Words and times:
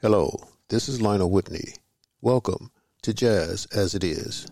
Hello, 0.00 0.30
this 0.68 0.88
is 0.88 1.02
Lionel 1.02 1.28
Whitney. 1.28 1.74
Welcome 2.20 2.70
to 3.02 3.12
Jazz 3.12 3.66
as 3.74 3.96
It 3.96 4.04
Is. 4.04 4.46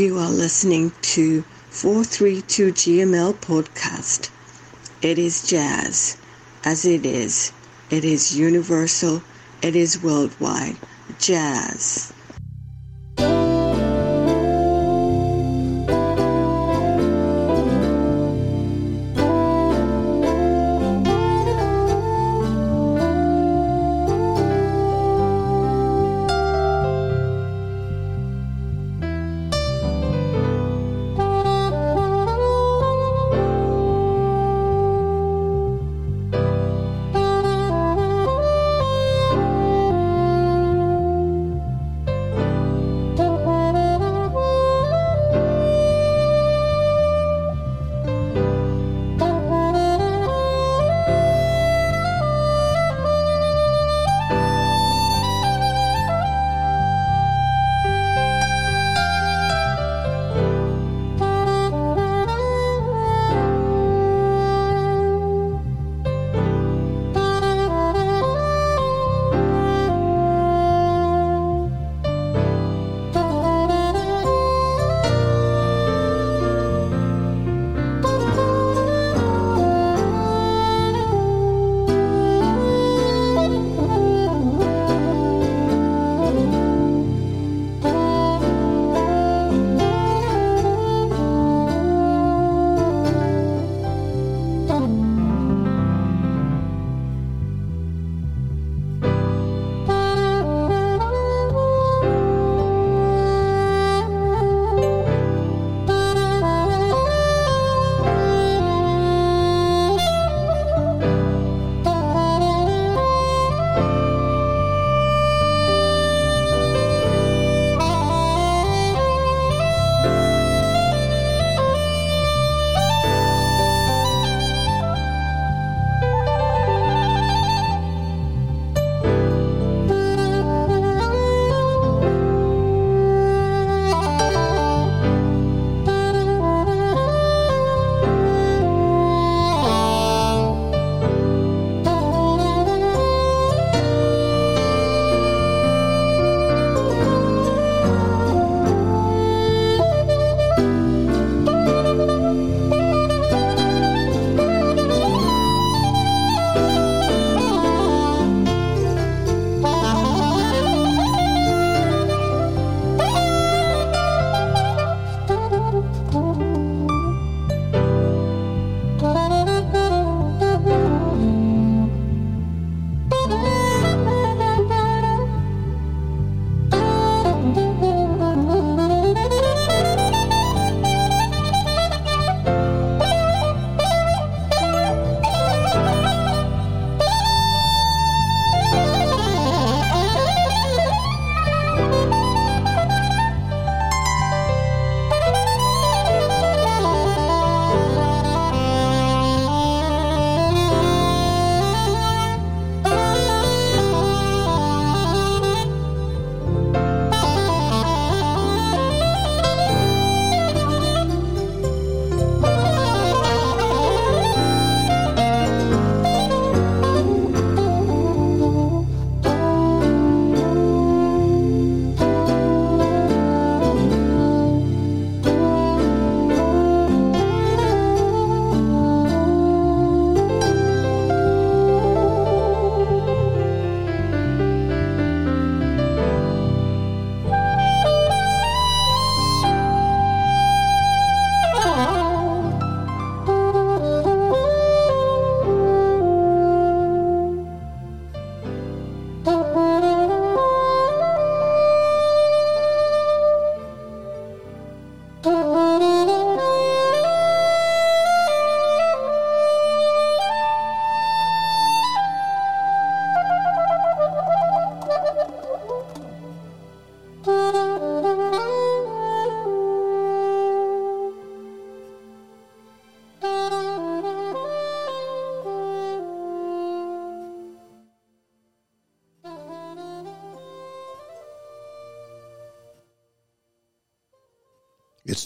You 0.00 0.16
are 0.16 0.30
listening 0.30 0.92
to 1.12 1.42
432 1.68 2.72
GML 2.72 3.34
podcast. 3.34 4.30
It 5.02 5.18
is 5.18 5.46
jazz, 5.46 6.16
as 6.64 6.86
it 6.86 7.04
is. 7.04 7.52
It 7.90 8.02
is 8.02 8.34
universal. 8.34 9.22
It 9.60 9.76
is 9.76 10.02
worldwide. 10.02 10.78
Jazz. 11.18 11.99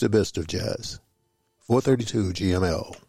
The 0.04 0.10
best 0.10 0.36
of 0.36 0.46
jazz. 0.46 1.00
432 1.60 2.34
GML. 2.34 3.03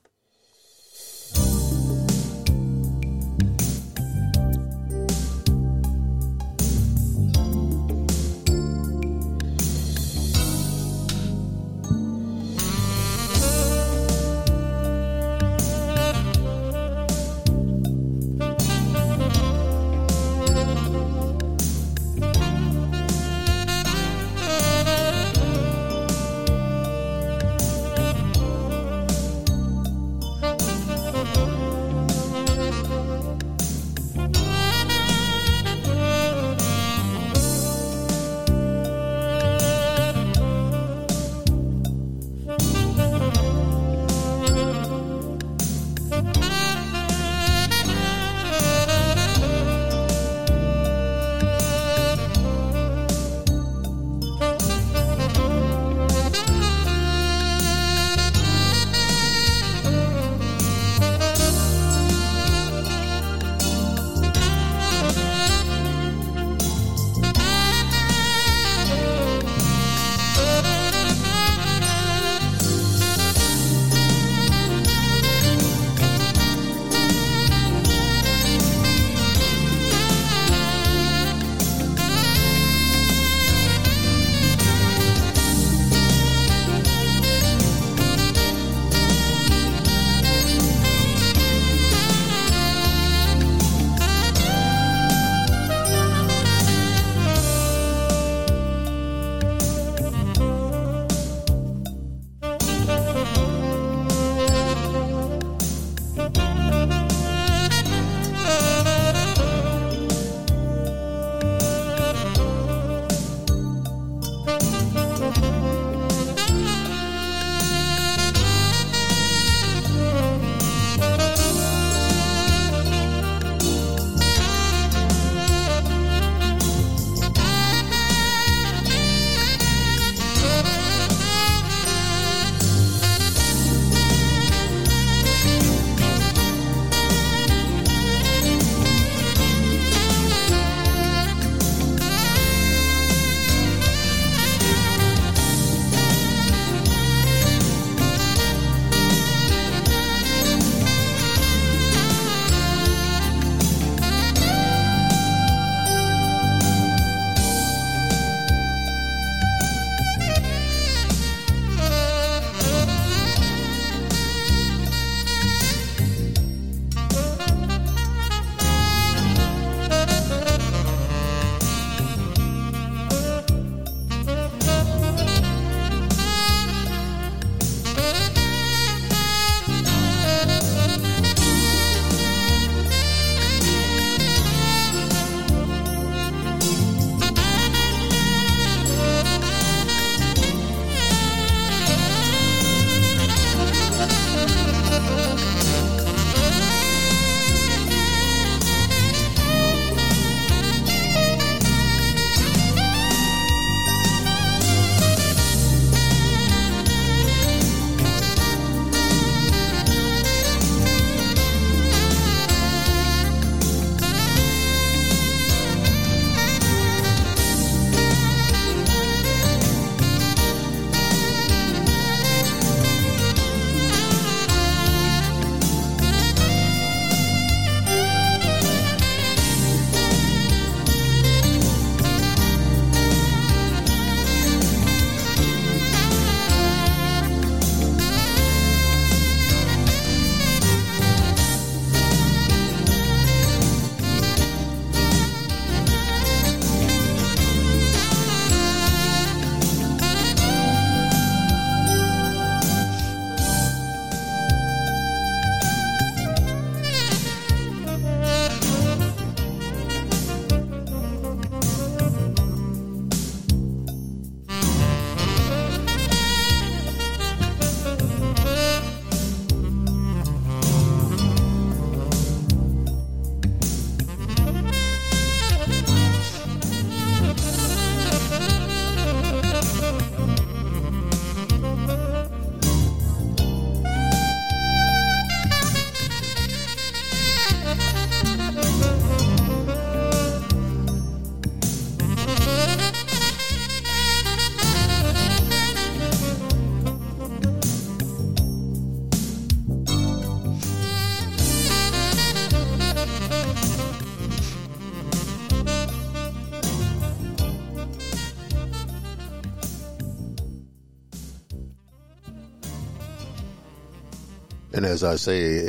And 314.85 314.93
as 314.93 315.03
I 315.03 315.15
say 315.15 315.67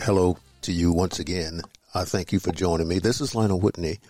hello 0.00 0.36
to 0.62 0.72
you 0.72 0.90
once 0.90 1.20
again, 1.20 1.62
I 1.94 2.02
thank 2.02 2.32
you 2.32 2.40
for 2.40 2.50
joining 2.50 2.88
me. 2.88 2.98
This 2.98 3.20
is 3.20 3.32
Lionel 3.32 3.60
Whitney. 3.60 4.00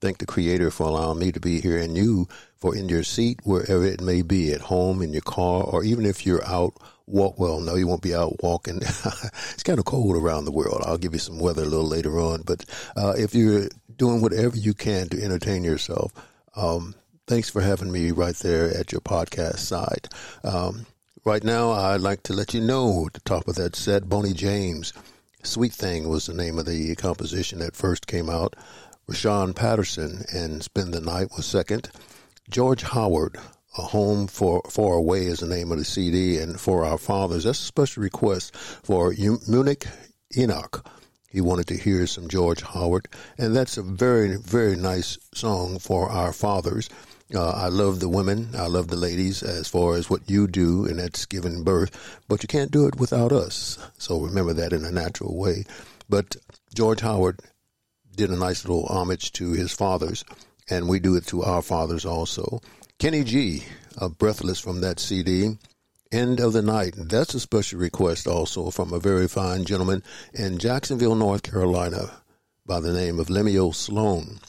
Thank 0.00 0.16
the 0.16 0.24
Creator 0.24 0.70
for 0.70 0.84
allowing 0.84 1.18
me 1.18 1.32
to 1.32 1.38
be 1.38 1.60
here 1.60 1.76
and 1.76 1.94
you 1.94 2.26
for 2.56 2.74
in 2.74 2.88
your 2.88 3.02
seat, 3.02 3.40
wherever 3.44 3.84
it 3.84 4.00
may 4.00 4.22
be, 4.22 4.54
at 4.54 4.62
home, 4.62 5.02
in 5.02 5.12
your 5.12 5.20
car, 5.20 5.64
or 5.64 5.84
even 5.84 6.06
if 6.06 6.24
you're 6.24 6.42
out 6.46 6.72
walk. 7.06 7.38
Well, 7.38 7.60
no, 7.60 7.74
you 7.74 7.86
won't 7.86 8.00
be 8.00 8.14
out 8.14 8.42
walking. 8.42 8.76
it's 8.80 9.62
kind 9.64 9.78
of 9.78 9.84
cold 9.84 10.16
around 10.16 10.46
the 10.46 10.50
world. 10.50 10.82
I'll 10.86 10.96
give 10.96 11.12
you 11.12 11.18
some 11.18 11.38
weather 11.38 11.64
a 11.64 11.66
little 11.66 11.86
later 11.86 12.18
on. 12.18 12.40
But 12.40 12.64
uh, 12.96 13.12
if 13.18 13.34
you're 13.34 13.68
doing 13.94 14.22
whatever 14.22 14.56
you 14.56 14.72
can 14.72 15.10
to 15.10 15.22
entertain 15.22 15.62
yourself, 15.62 16.10
um, 16.56 16.94
thanks 17.26 17.50
for 17.50 17.60
having 17.60 17.92
me 17.92 18.12
right 18.12 18.36
there 18.36 18.74
at 18.74 18.92
your 18.92 19.02
podcast 19.02 19.58
side. 19.58 20.08
Um, 20.42 20.86
right 21.24 21.44
now, 21.44 21.70
I'd 21.72 22.00
like 22.00 22.22
to 22.24 22.32
let 22.32 22.54
you 22.54 22.60
know 22.60 23.06
at 23.06 23.14
the 23.14 23.20
top 23.20 23.48
of 23.48 23.56
that 23.56 23.76
set, 23.76 24.08
Boney 24.08 24.32
James. 24.32 24.92
Sweet 25.42 25.72
Thing 25.72 26.08
was 26.08 26.26
the 26.26 26.34
name 26.34 26.58
of 26.58 26.66
the 26.66 26.94
composition 26.96 27.58
that 27.60 27.76
first 27.76 28.06
came 28.06 28.28
out. 28.28 28.56
Rahsaan 29.08 29.54
Patterson 29.54 30.24
and 30.32 30.62
Spend 30.62 30.94
the 30.94 31.00
Night 31.00 31.28
was 31.36 31.46
second. 31.46 31.90
George 32.48 32.82
Howard, 32.82 33.38
A 33.78 33.82
Home 33.82 34.26
for 34.26 34.62
Far 34.70 34.94
Away 34.94 35.26
is 35.26 35.40
the 35.40 35.46
name 35.46 35.72
of 35.72 35.78
the 35.78 35.84
CD, 35.84 36.38
and 36.38 36.60
For 36.60 36.84
Our 36.84 36.98
Fathers, 36.98 37.44
that's 37.44 37.60
a 37.60 37.64
special 37.64 38.02
request 38.02 38.54
for 38.56 39.14
Munich 39.48 39.86
Enoch. 40.36 40.86
He 41.28 41.40
wanted 41.40 41.68
to 41.68 41.76
hear 41.76 42.06
some 42.06 42.28
George 42.28 42.62
Howard, 42.62 43.08
and 43.38 43.54
that's 43.54 43.76
a 43.76 43.82
very, 43.82 44.36
very 44.36 44.76
nice 44.76 45.16
song 45.32 45.78
for 45.78 46.10
our 46.10 46.32
fathers. 46.32 46.88
Uh, 47.32 47.50
I 47.50 47.68
love 47.68 48.00
the 48.00 48.08
women, 48.08 48.48
I 48.56 48.66
love 48.66 48.88
the 48.88 48.96
ladies 48.96 49.42
as 49.42 49.68
far 49.68 49.94
as 49.94 50.10
what 50.10 50.28
you 50.28 50.48
do, 50.48 50.84
and 50.84 50.98
that's 50.98 51.26
giving 51.26 51.62
birth, 51.62 52.20
but 52.28 52.42
you 52.42 52.48
can't 52.48 52.72
do 52.72 52.86
it 52.86 52.96
without 52.96 53.30
us. 53.30 53.78
So 53.98 54.20
remember 54.20 54.52
that 54.54 54.72
in 54.72 54.84
a 54.84 54.90
natural 54.90 55.36
way. 55.36 55.64
But 56.08 56.36
George 56.74 57.00
Howard 57.00 57.40
did 58.16 58.30
a 58.30 58.36
nice 58.36 58.64
little 58.64 58.86
homage 58.86 59.32
to 59.34 59.52
his 59.52 59.72
fathers, 59.72 60.24
and 60.68 60.88
we 60.88 60.98
do 60.98 61.14
it 61.14 61.26
to 61.28 61.42
our 61.42 61.62
fathers 61.62 62.04
also. 62.04 62.60
Kenny 62.98 63.22
G, 63.22 63.64
Breathless 64.18 64.60
from 64.60 64.80
that 64.80 64.98
CD. 64.98 65.58
End 66.10 66.40
of 66.40 66.52
the 66.52 66.62
Night. 66.62 66.94
That's 66.96 67.34
a 67.34 67.40
special 67.40 67.78
request 67.78 68.26
also 68.26 68.70
from 68.70 68.92
a 68.92 68.98
very 68.98 69.28
fine 69.28 69.64
gentleman 69.64 70.02
in 70.32 70.58
Jacksonville, 70.58 71.14
North 71.14 71.44
Carolina, 71.44 72.10
by 72.66 72.80
the 72.80 72.92
name 72.92 73.20
of 73.20 73.30
Lemuel 73.30 73.72
Sloan. 73.72 74.40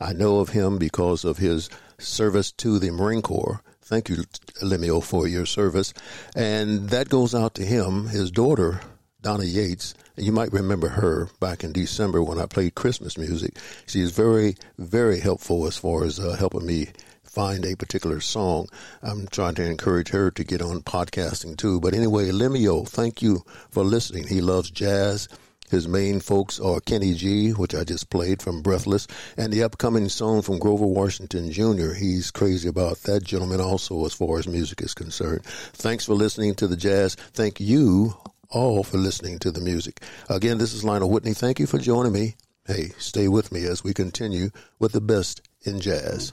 I 0.00 0.12
know 0.12 0.40
of 0.40 0.50
him 0.50 0.78
because 0.78 1.24
of 1.24 1.38
his 1.38 1.68
service 1.98 2.52
to 2.52 2.78
the 2.78 2.90
Marine 2.90 3.22
Corps. 3.22 3.62
Thank 3.82 4.08
you, 4.08 4.24
Lemuel, 4.60 5.00
for 5.00 5.26
your 5.26 5.46
service. 5.46 5.94
And 6.36 6.90
that 6.90 7.08
goes 7.08 7.34
out 7.34 7.54
to 7.54 7.64
him. 7.64 8.08
His 8.08 8.30
daughter, 8.30 8.80
Donna 9.22 9.44
Yates, 9.44 9.94
you 10.16 10.30
might 10.32 10.52
remember 10.52 10.88
her 10.88 11.28
back 11.40 11.64
in 11.64 11.72
December 11.72 12.22
when 12.22 12.38
I 12.38 12.46
played 12.46 12.74
Christmas 12.74 13.16
music. 13.16 13.56
She 13.86 14.00
is 14.00 14.10
very, 14.10 14.56
very 14.78 15.20
helpful 15.20 15.66
as 15.66 15.76
far 15.76 16.04
as 16.04 16.20
uh, 16.20 16.36
helping 16.38 16.66
me 16.66 16.88
find 17.24 17.64
a 17.64 17.76
particular 17.76 18.20
song. 18.20 18.68
I'm 19.02 19.28
trying 19.28 19.54
to 19.56 19.64
encourage 19.64 20.08
her 20.10 20.30
to 20.32 20.44
get 20.44 20.60
on 20.60 20.82
podcasting 20.82 21.56
too. 21.56 21.80
But 21.80 21.94
anyway, 21.94 22.30
Lemuel, 22.30 22.84
thank 22.84 23.22
you 23.22 23.44
for 23.70 23.84
listening. 23.84 24.26
He 24.26 24.40
loves 24.40 24.70
jazz. 24.70 25.28
His 25.70 25.88
main 25.88 26.20
folks 26.20 26.58
are 26.60 26.80
Kenny 26.80 27.14
G, 27.14 27.50
which 27.50 27.74
I 27.74 27.84
just 27.84 28.10
played 28.10 28.42
from 28.42 28.62
Breathless, 28.62 29.06
and 29.36 29.52
the 29.52 29.62
upcoming 29.62 30.08
song 30.08 30.42
from 30.42 30.58
Grover 30.58 30.86
Washington 30.86 31.50
Jr. 31.50 31.92
He's 31.92 32.30
crazy 32.30 32.68
about 32.68 32.98
that 33.04 33.24
gentleman 33.24 33.60
also 33.60 34.04
as 34.06 34.12
far 34.12 34.38
as 34.38 34.48
music 34.48 34.82
is 34.82 34.94
concerned. 34.94 35.44
Thanks 35.44 36.04
for 36.06 36.14
listening 36.14 36.54
to 36.56 36.66
the 36.66 36.76
jazz. 36.76 37.14
Thank 37.14 37.60
you 37.60 38.16
all 38.50 38.82
for 38.82 38.96
listening 38.98 39.38
to 39.40 39.50
the 39.50 39.60
music. 39.60 40.02
Again, 40.28 40.58
this 40.58 40.72
is 40.72 40.84
Lionel 40.84 41.10
Whitney. 41.10 41.34
Thank 41.34 41.58
you 41.60 41.66
for 41.66 41.78
joining 41.78 42.12
me. 42.12 42.36
Hey, 42.66 42.92
stay 42.98 43.28
with 43.28 43.52
me 43.52 43.64
as 43.64 43.82
we 43.82 43.94
continue 43.94 44.50
with 44.78 44.92
the 44.92 45.00
best 45.00 45.42
in 45.62 45.80
jazz. 45.80 46.32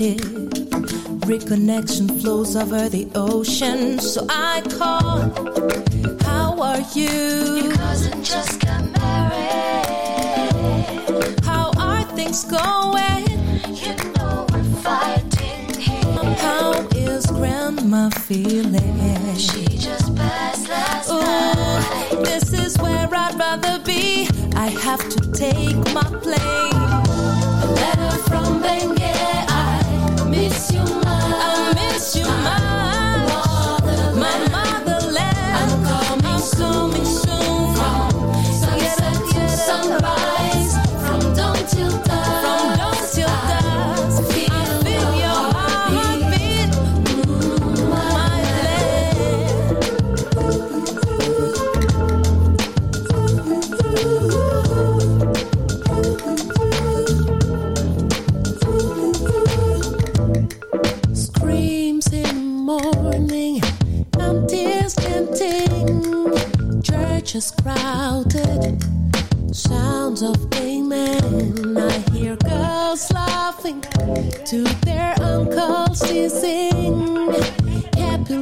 connected. 0.00 0.50
Reconnection 1.28 2.20
flows 2.20 2.56
over 2.56 2.88
the 2.88 3.08
ocean, 3.14 3.98
so 3.98 4.26
I 4.28 4.62
call. 4.78 5.30
How 6.24 6.60
are 6.60 6.80
you? 6.94 7.64
Your 7.64 7.72
cousin 7.74 8.24
just 8.24 8.60
got 8.60 8.82
married. 8.98 9.84
How 11.44 11.70
are 11.78 12.02
things 12.16 12.44
going? 12.44 13.28
You 13.76 13.94
know 14.14 14.46
we're 14.50 14.64
fighting 14.82 15.74
here. 15.78 16.34
How 16.36 16.72
is 16.96 17.26
Grandma 17.26 18.10
feeling? 18.10 19.36
She 19.36 19.64
just 19.64 20.16
passed 20.16 20.68
last 20.68 21.10
Ooh, 21.10 21.20
night. 21.20 22.24
This 22.24 22.52
is 22.52 22.78
where 22.78 23.08
I'd 23.12 23.38
rather 23.38 23.78
be. 23.84 24.28
I 24.54 24.68
have 24.82 25.06
to 25.10 25.32
take 25.32 25.76
my 25.94 26.04
place. 26.22 26.69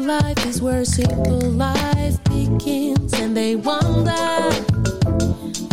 life 0.08 0.46
is 0.46 0.62
where 0.62 0.86
simple 0.86 1.38
life 1.50 2.24
begins, 2.24 3.12
and 3.20 3.36
they 3.36 3.56
wonder 3.56 4.10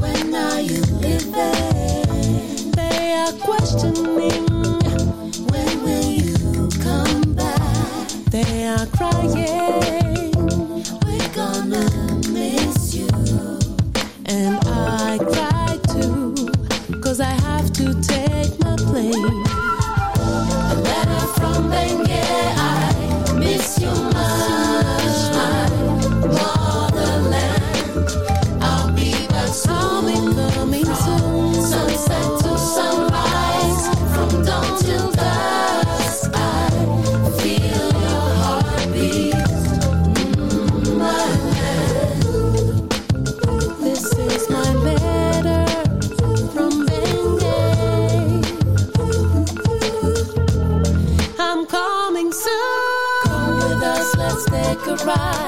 when 0.02 0.36
are 0.36 0.60
you 0.60 0.82
living? 1.00 2.72
They 2.72 3.14
are 3.14 3.32
questioning 3.48 4.46
when 5.52 5.84
will 5.84 6.12
you 6.12 6.70
come 6.84 7.34
back? 7.34 8.08
They 8.30 8.68
are 8.68 8.86
crying. 8.88 10.05
right 55.04 55.45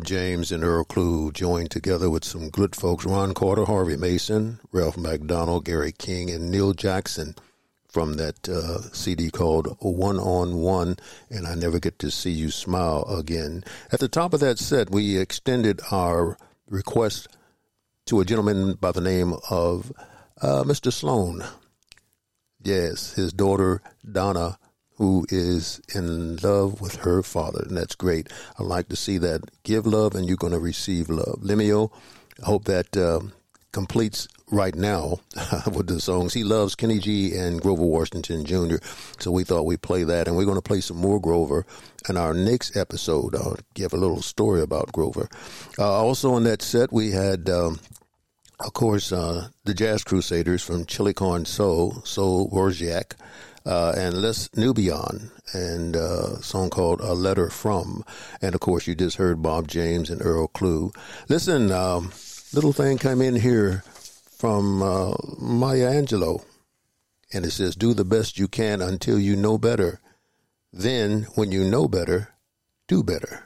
Bob 0.00 0.06
James 0.06 0.50
and 0.50 0.64
Earl 0.64 0.86
Klugh 0.86 1.30
joined 1.30 1.70
together 1.70 2.08
with 2.08 2.24
some 2.24 2.48
good 2.48 2.74
folks 2.74 3.04
Ron 3.04 3.34
Carter, 3.34 3.66
Harvey 3.66 3.98
Mason, 3.98 4.58
Ralph 4.72 4.96
MacDonald, 4.96 5.66
Gary 5.66 5.92
King, 5.92 6.30
and 6.30 6.50
Neil 6.50 6.72
Jackson 6.72 7.34
from 7.86 8.14
that 8.14 8.48
uh, 8.48 8.80
CD 8.94 9.30
called 9.30 9.76
One 9.80 10.18
on 10.18 10.56
One, 10.56 10.96
and 11.28 11.46
I 11.46 11.54
Never 11.54 11.78
Get 11.78 11.98
to 11.98 12.10
See 12.10 12.30
You 12.30 12.50
Smile 12.50 13.02
Again. 13.10 13.62
At 13.92 14.00
the 14.00 14.08
top 14.08 14.32
of 14.32 14.40
that 14.40 14.58
set, 14.58 14.88
we 14.88 15.18
extended 15.18 15.82
our 15.90 16.38
request 16.66 17.28
to 18.06 18.20
a 18.20 18.24
gentleman 18.24 18.76
by 18.80 18.92
the 18.92 19.02
name 19.02 19.34
of 19.50 19.92
uh, 20.40 20.64
Mr. 20.64 20.90
Sloan. 20.90 21.44
Yes, 22.62 23.12
his 23.16 23.34
daughter 23.34 23.82
Donna, 24.10 24.58
who 25.00 25.24
is 25.30 25.80
in 25.94 26.36
love 26.36 26.82
with 26.82 26.96
her 26.96 27.22
father, 27.22 27.64
and 27.66 27.74
that's 27.74 27.94
great. 27.94 28.28
I 28.58 28.62
like 28.62 28.90
to 28.90 28.96
see 28.96 29.16
that. 29.16 29.40
Give 29.62 29.86
love, 29.86 30.14
and 30.14 30.28
you're 30.28 30.36
going 30.36 30.52
to 30.52 30.58
receive 30.58 31.08
love. 31.08 31.38
Lemio, 31.40 31.90
I 32.42 32.44
hope 32.44 32.66
that 32.66 32.94
uh, 32.94 33.20
completes 33.72 34.28
right 34.50 34.74
now 34.74 35.16
with 35.72 35.86
the 35.86 36.02
songs. 36.02 36.34
He 36.34 36.44
loves 36.44 36.74
Kenny 36.74 36.98
G 36.98 37.34
and 37.34 37.62
Grover 37.62 37.86
Washington 37.86 38.44
Jr., 38.44 38.76
so 39.18 39.30
we 39.30 39.42
thought 39.42 39.64
we'd 39.64 39.80
play 39.80 40.04
that, 40.04 40.28
and 40.28 40.36
we're 40.36 40.44
going 40.44 40.58
to 40.58 40.62
play 40.62 40.82
some 40.82 40.98
more 40.98 41.18
Grover 41.18 41.64
in 42.10 42.18
our 42.18 42.34
next 42.34 42.76
episode. 42.76 43.34
I'll 43.34 43.56
give 43.72 43.94
a 43.94 43.96
little 43.96 44.20
story 44.20 44.60
about 44.60 44.92
Grover. 44.92 45.30
Uh, 45.78 45.90
also 45.90 46.34
on 46.34 46.44
that 46.44 46.60
set, 46.60 46.92
we 46.92 47.12
had. 47.12 47.48
Um, 47.48 47.80
of 48.62 48.74
course, 48.74 49.10
uh, 49.10 49.48
the 49.64 49.72
Jazz 49.72 50.04
Crusaders 50.04 50.62
from 50.62 50.84
Chile 50.84 51.14
Con 51.14 51.46
Soul, 51.46 52.02
Soul 52.04 52.50
Wozniak, 52.50 53.14
uh, 53.66 53.92
and 53.96 54.22
Les 54.22 54.48
Nubian, 54.56 55.30
and 55.52 55.96
uh, 55.96 56.36
a 56.38 56.42
song 56.42 56.70
called 56.70 57.00
A 57.00 57.12
Letter 57.12 57.50
From. 57.50 58.04
And 58.40 58.54
of 58.54 58.60
course, 58.60 58.86
you 58.86 58.94
just 58.94 59.16
heard 59.16 59.42
Bob 59.42 59.68
James 59.68 60.10
and 60.10 60.24
Earl 60.24 60.48
Klugh. 60.48 60.94
Listen, 61.28 61.70
um, 61.70 62.12
little 62.52 62.72
thing 62.72 62.98
came 62.98 63.20
in 63.20 63.36
here 63.36 63.82
from 64.40 64.82
uh, 64.82 65.14
Maya 65.38 65.92
Angelou, 65.92 66.42
and 67.32 67.44
it 67.44 67.50
says, 67.50 67.76
Do 67.76 67.94
the 67.94 68.04
best 68.04 68.38
you 68.38 68.48
can 68.48 68.80
until 68.80 69.18
you 69.18 69.36
know 69.36 69.58
better. 69.58 70.00
Then, 70.72 71.24
when 71.34 71.52
you 71.52 71.64
know 71.64 71.88
better, 71.88 72.34
do 72.88 73.02
better. 73.02 73.44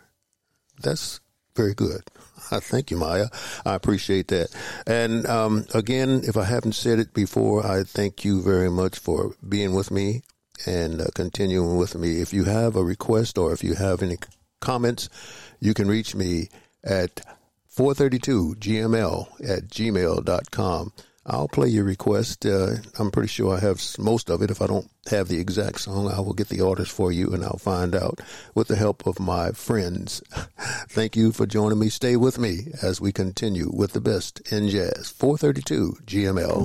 That's 0.81 1.21
very 1.57 1.75
good. 1.75 2.03
Thank 2.51 2.91
you, 2.91 2.97
Maya. 2.97 3.27
I 3.65 3.75
appreciate 3.75 4.29
that. 4.29 4.49
And 4.87 5.27
um, 5.27 5.67
again, 5.75 6.23
if 6.25 6.37
I 6.37 6.45
haven't 6.45 6.75
said 6.75 6.99
it 6.99 7.15
before, 7.15 7.67
I 7.67 7.83
thank 7.83 8.25
you 8.25 8.43
very 8.43 8.71
much 8.71 8.99
for 8.99 9.35
being 9.47 9.75
with 9.75 9.91
me 9.91 10.23
and 10.67 11.01
uh, 11.01 11.07
continuing 11.15 11.77
with 11.77 11.95
me. 11.95 12.21
If 12.21 12.33
you 12.33 12.45
have 12.45 12.77
a 12.77 12.85
request 12.85 13.39
or 13.39 13.53
if 13.53 13.65
you 13.65 13.75
have 13.75 14.03
any 14.03 14.19
comments, 14.61 15.09
you 15.61 15.75
can 15.75 15.89
reach 15.89 16.15
me 16.15 16.49
at 16.83 17.21
432gml 17.77 19.27
at 19.49 19.69
gmail.com. 19.69 20.93
I'll 21.27 21.49
play 21.49 21.69
your 21.69 21.85
request. 21.85 22.45
Uh, 22.45 22.77
I'm 22.99 23.11
pretty 23.11 23.29
sure 23.29 23.57
I 23.57 23.61
have 23.61 23.81
most 23.99 24.31
of 24.31 24.43
it. 24.43 24.51
If 24.51 24.61
I 24.61 24.67
don't 24.67 24.91
have 25.11 25.29
the 25.29 25.41
exact 25.41 25.81
song, 25.81 26.11
I 26.11 26.21
will 26.21 26.35
get 26.35 26.49
the 26.49 26.61
artist 26.61 26.93
for 26.93 27.11
you 27.11 27.33
and 27.33 27.43
I'll 27.45 27.59
find 27.59 27.95
out 27.95 28.21
with 28.55 28.69
the 28.69 28.77
help 28.77 29.07
of 29.07 29.19
my 29.21 29.53
friends. 29.53 30.23
Thank 30.89 31.17
you 31.17 31.33
for 31.33 31.47
joining 31.47 31.79
me. 31.79 31.89
Stay 31.89 32.17
with 32.17 32.39
me 32.39 32.69
as 32.83 33.01
we 33.01 33.13
continue 33.13 33.71
with 33.73 33.93
the 33.93 34.01
best 34.01 34.41
in 34.53 34.69
jazz. 34.69 35.11
432 35.11 35.99
GML. 36.07 36.65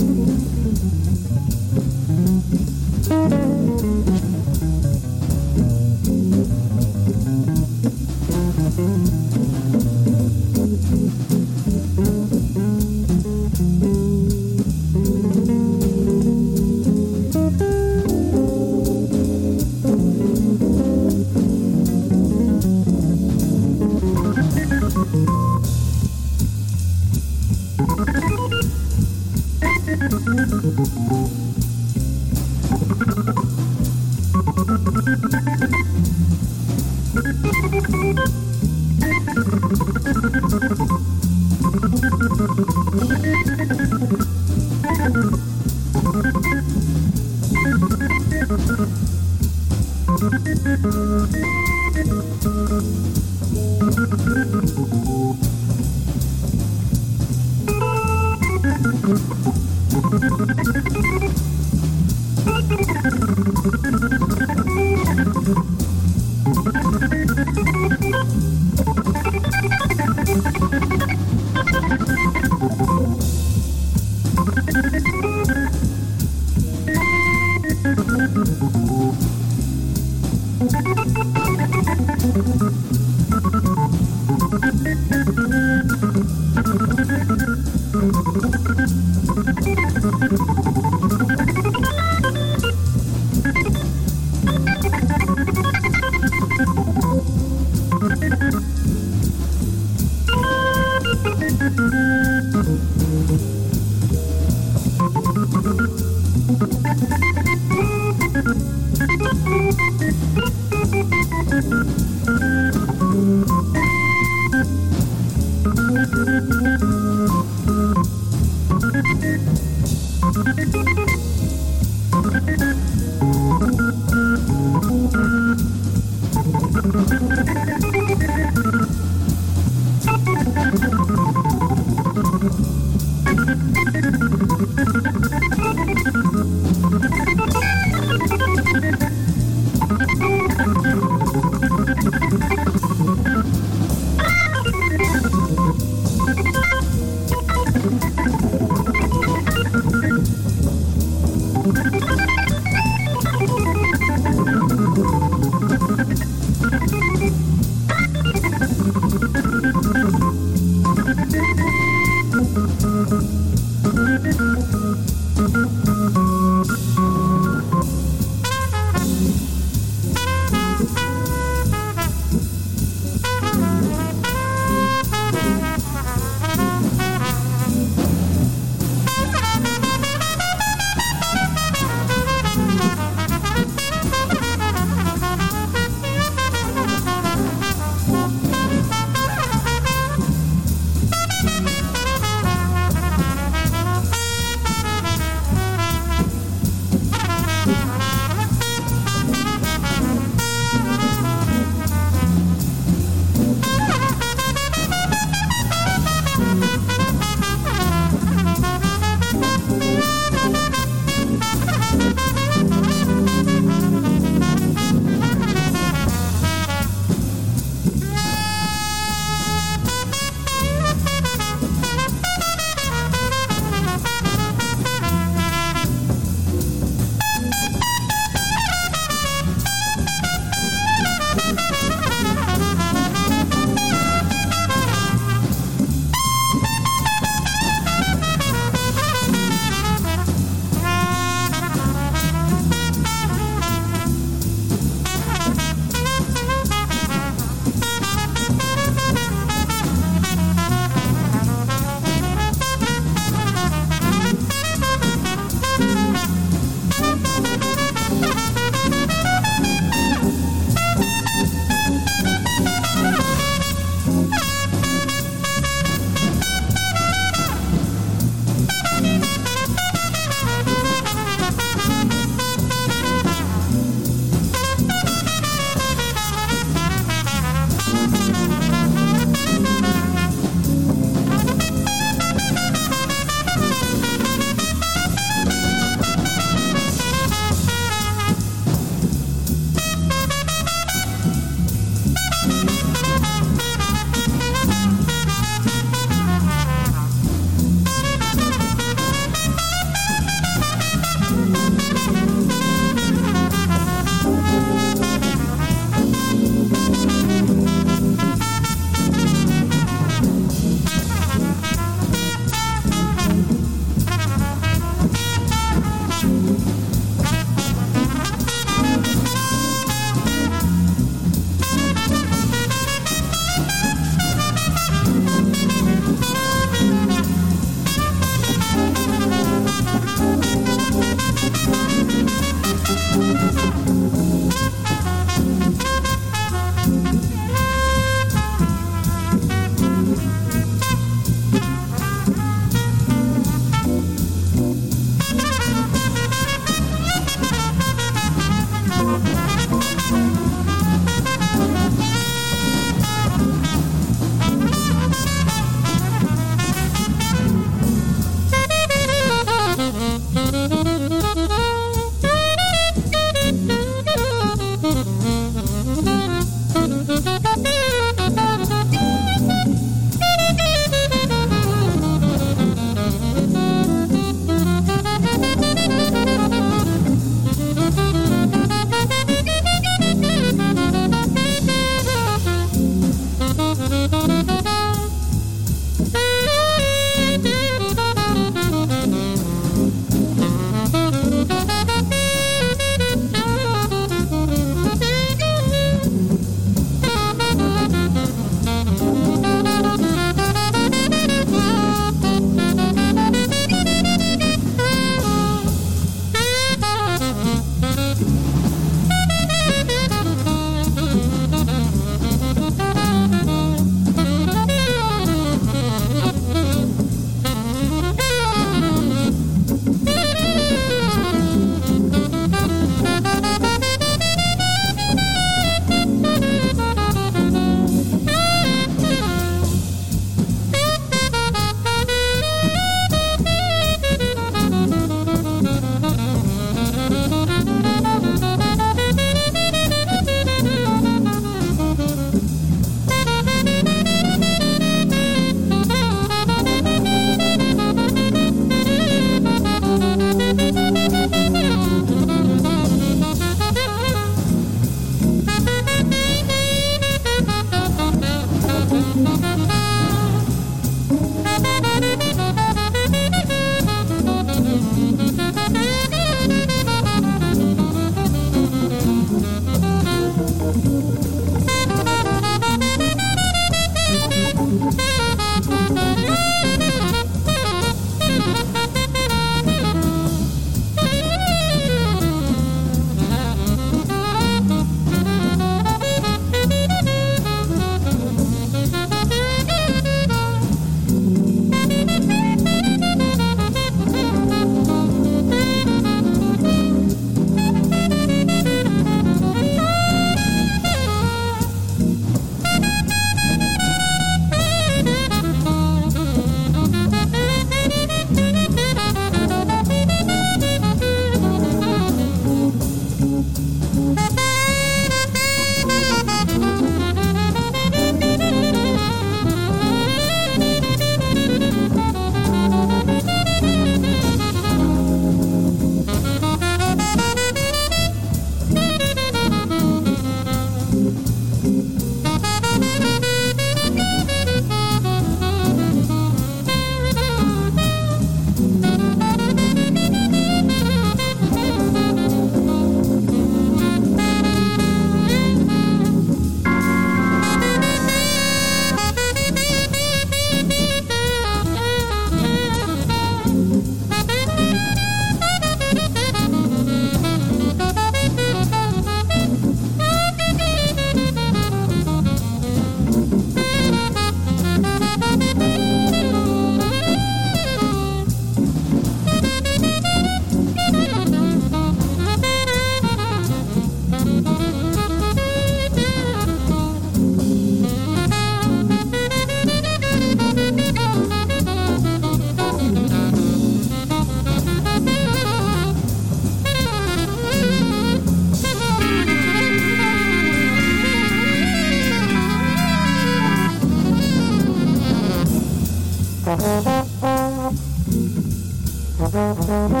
All 599.71 599.87
that 599.87 600.00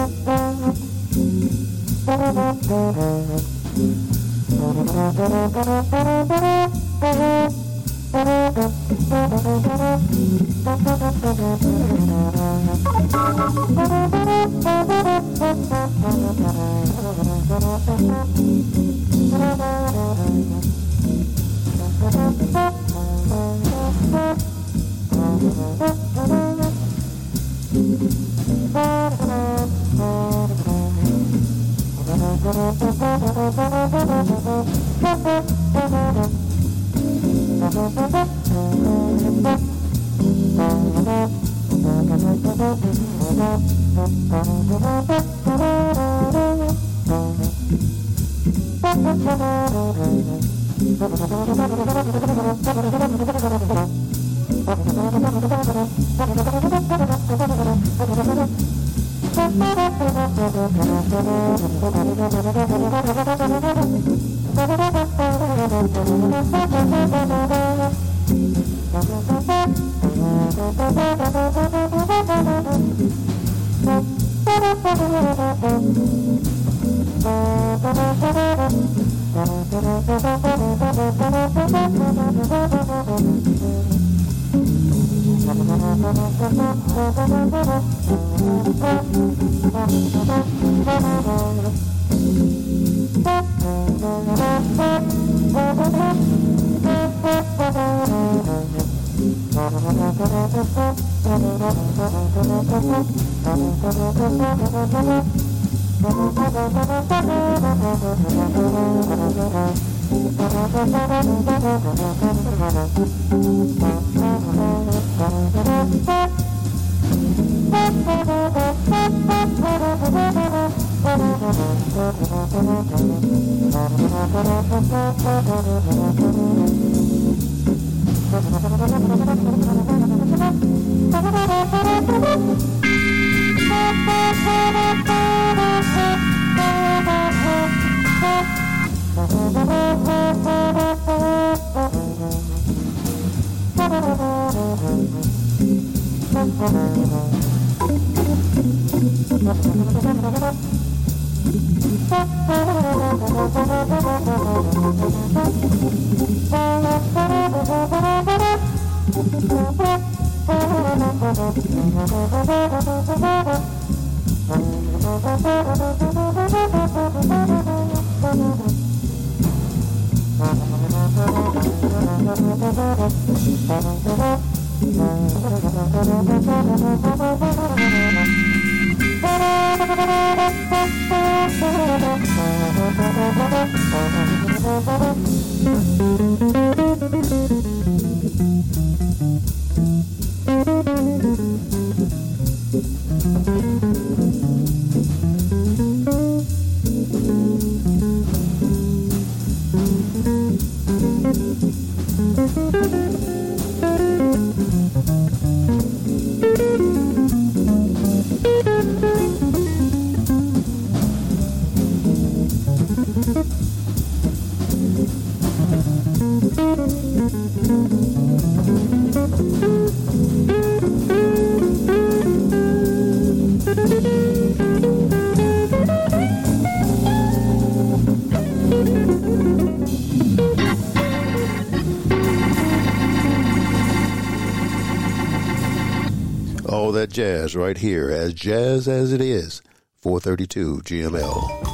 jazz 237.11 237.55
right 237.55 237.77
here, 237.77 238.09
as 238.09 238.33
jazz 238.33 238.87
as 238.87 239.13
it 239.13 239.21
is. 239.21 239.61
432 240.01 240.81
GML. 240.83 241.70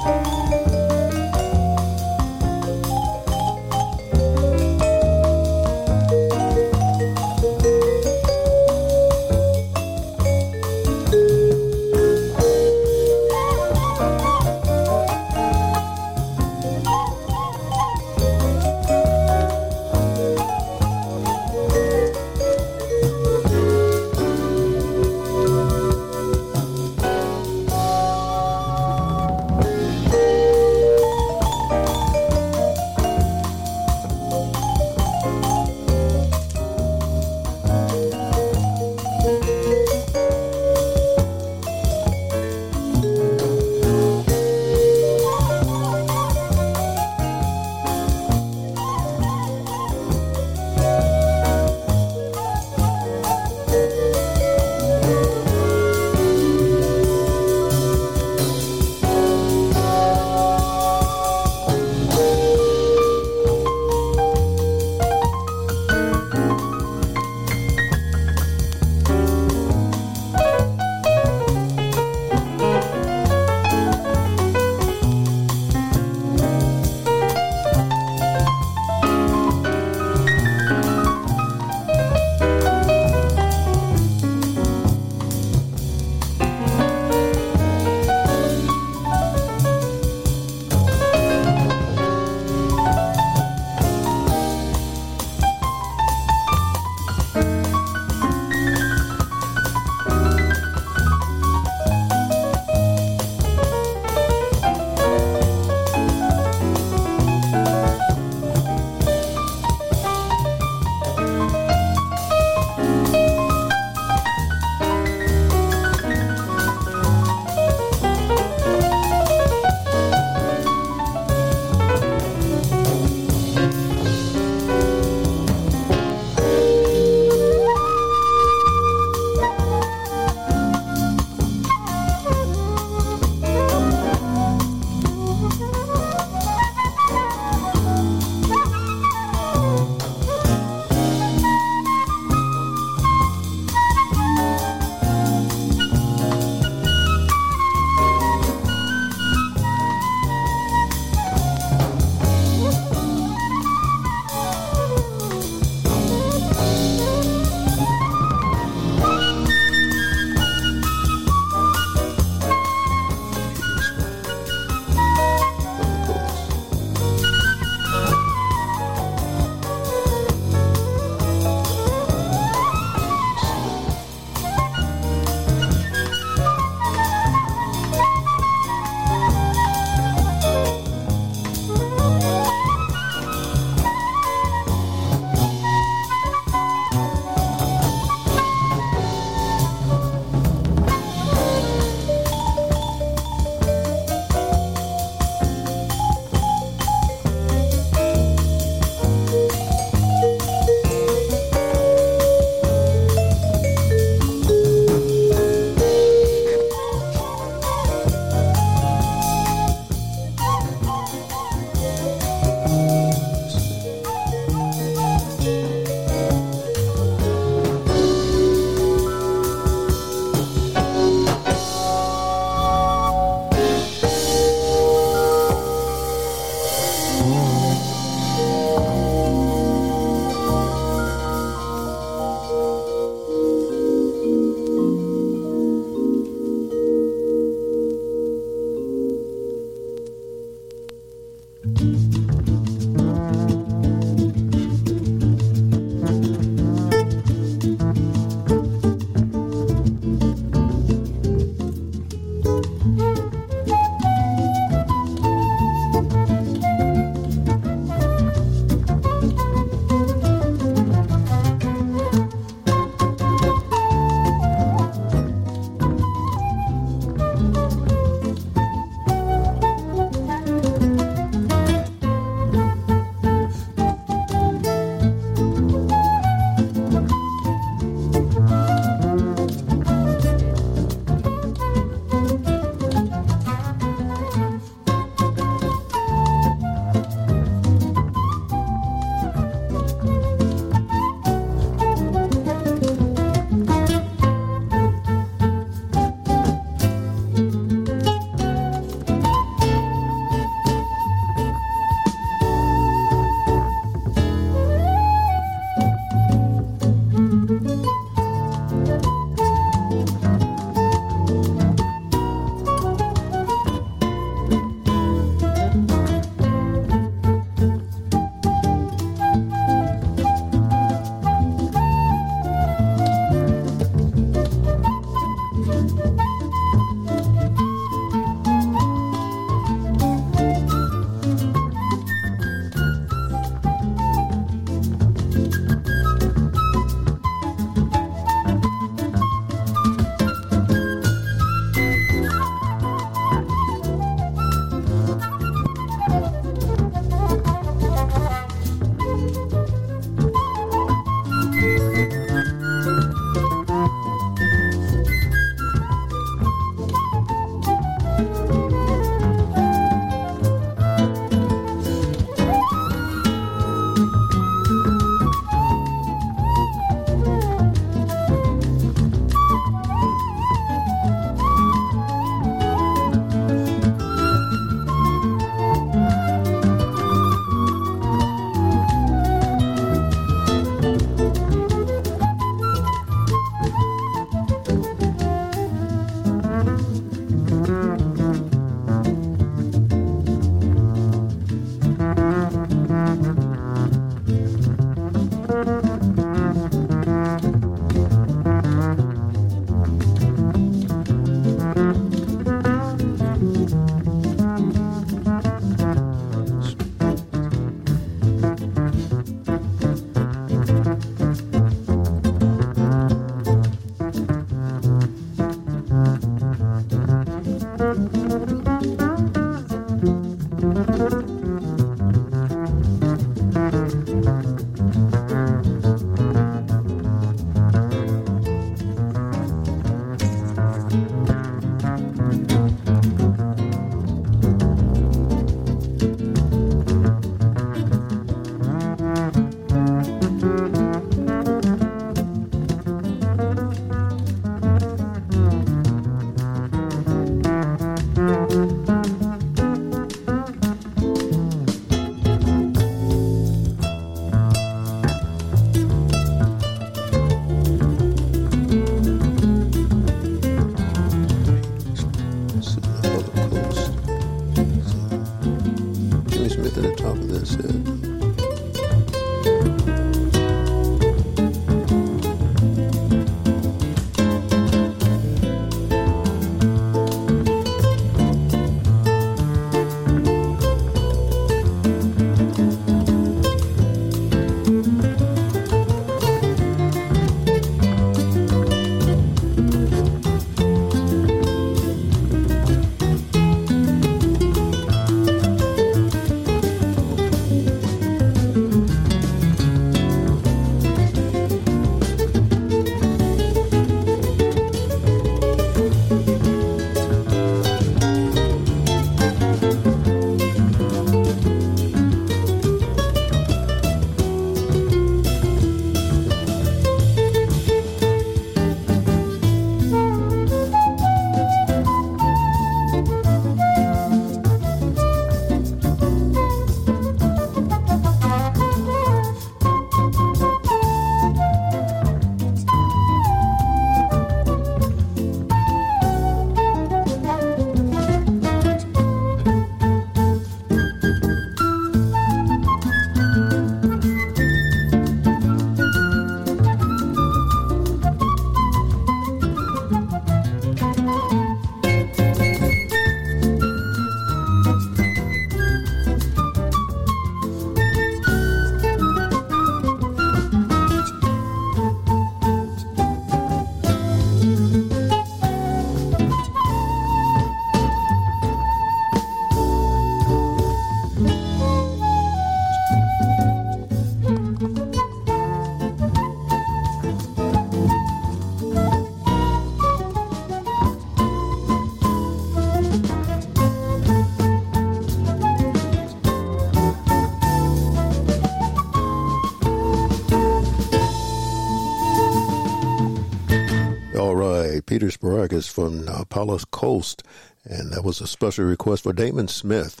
Peter 595.12 595.62
from 595.62 596.08
Palos 596.30 596.64
Coast, 596.64 597.22
and 597.64 597.92
that 597.92 598.04
was 598.04 598.20
a 598.20 598.26
special 598.26 598.64
request 598.64 599.04
for 599.04 599.12
Damon 599.12 599.48
Smith 599.48 600.00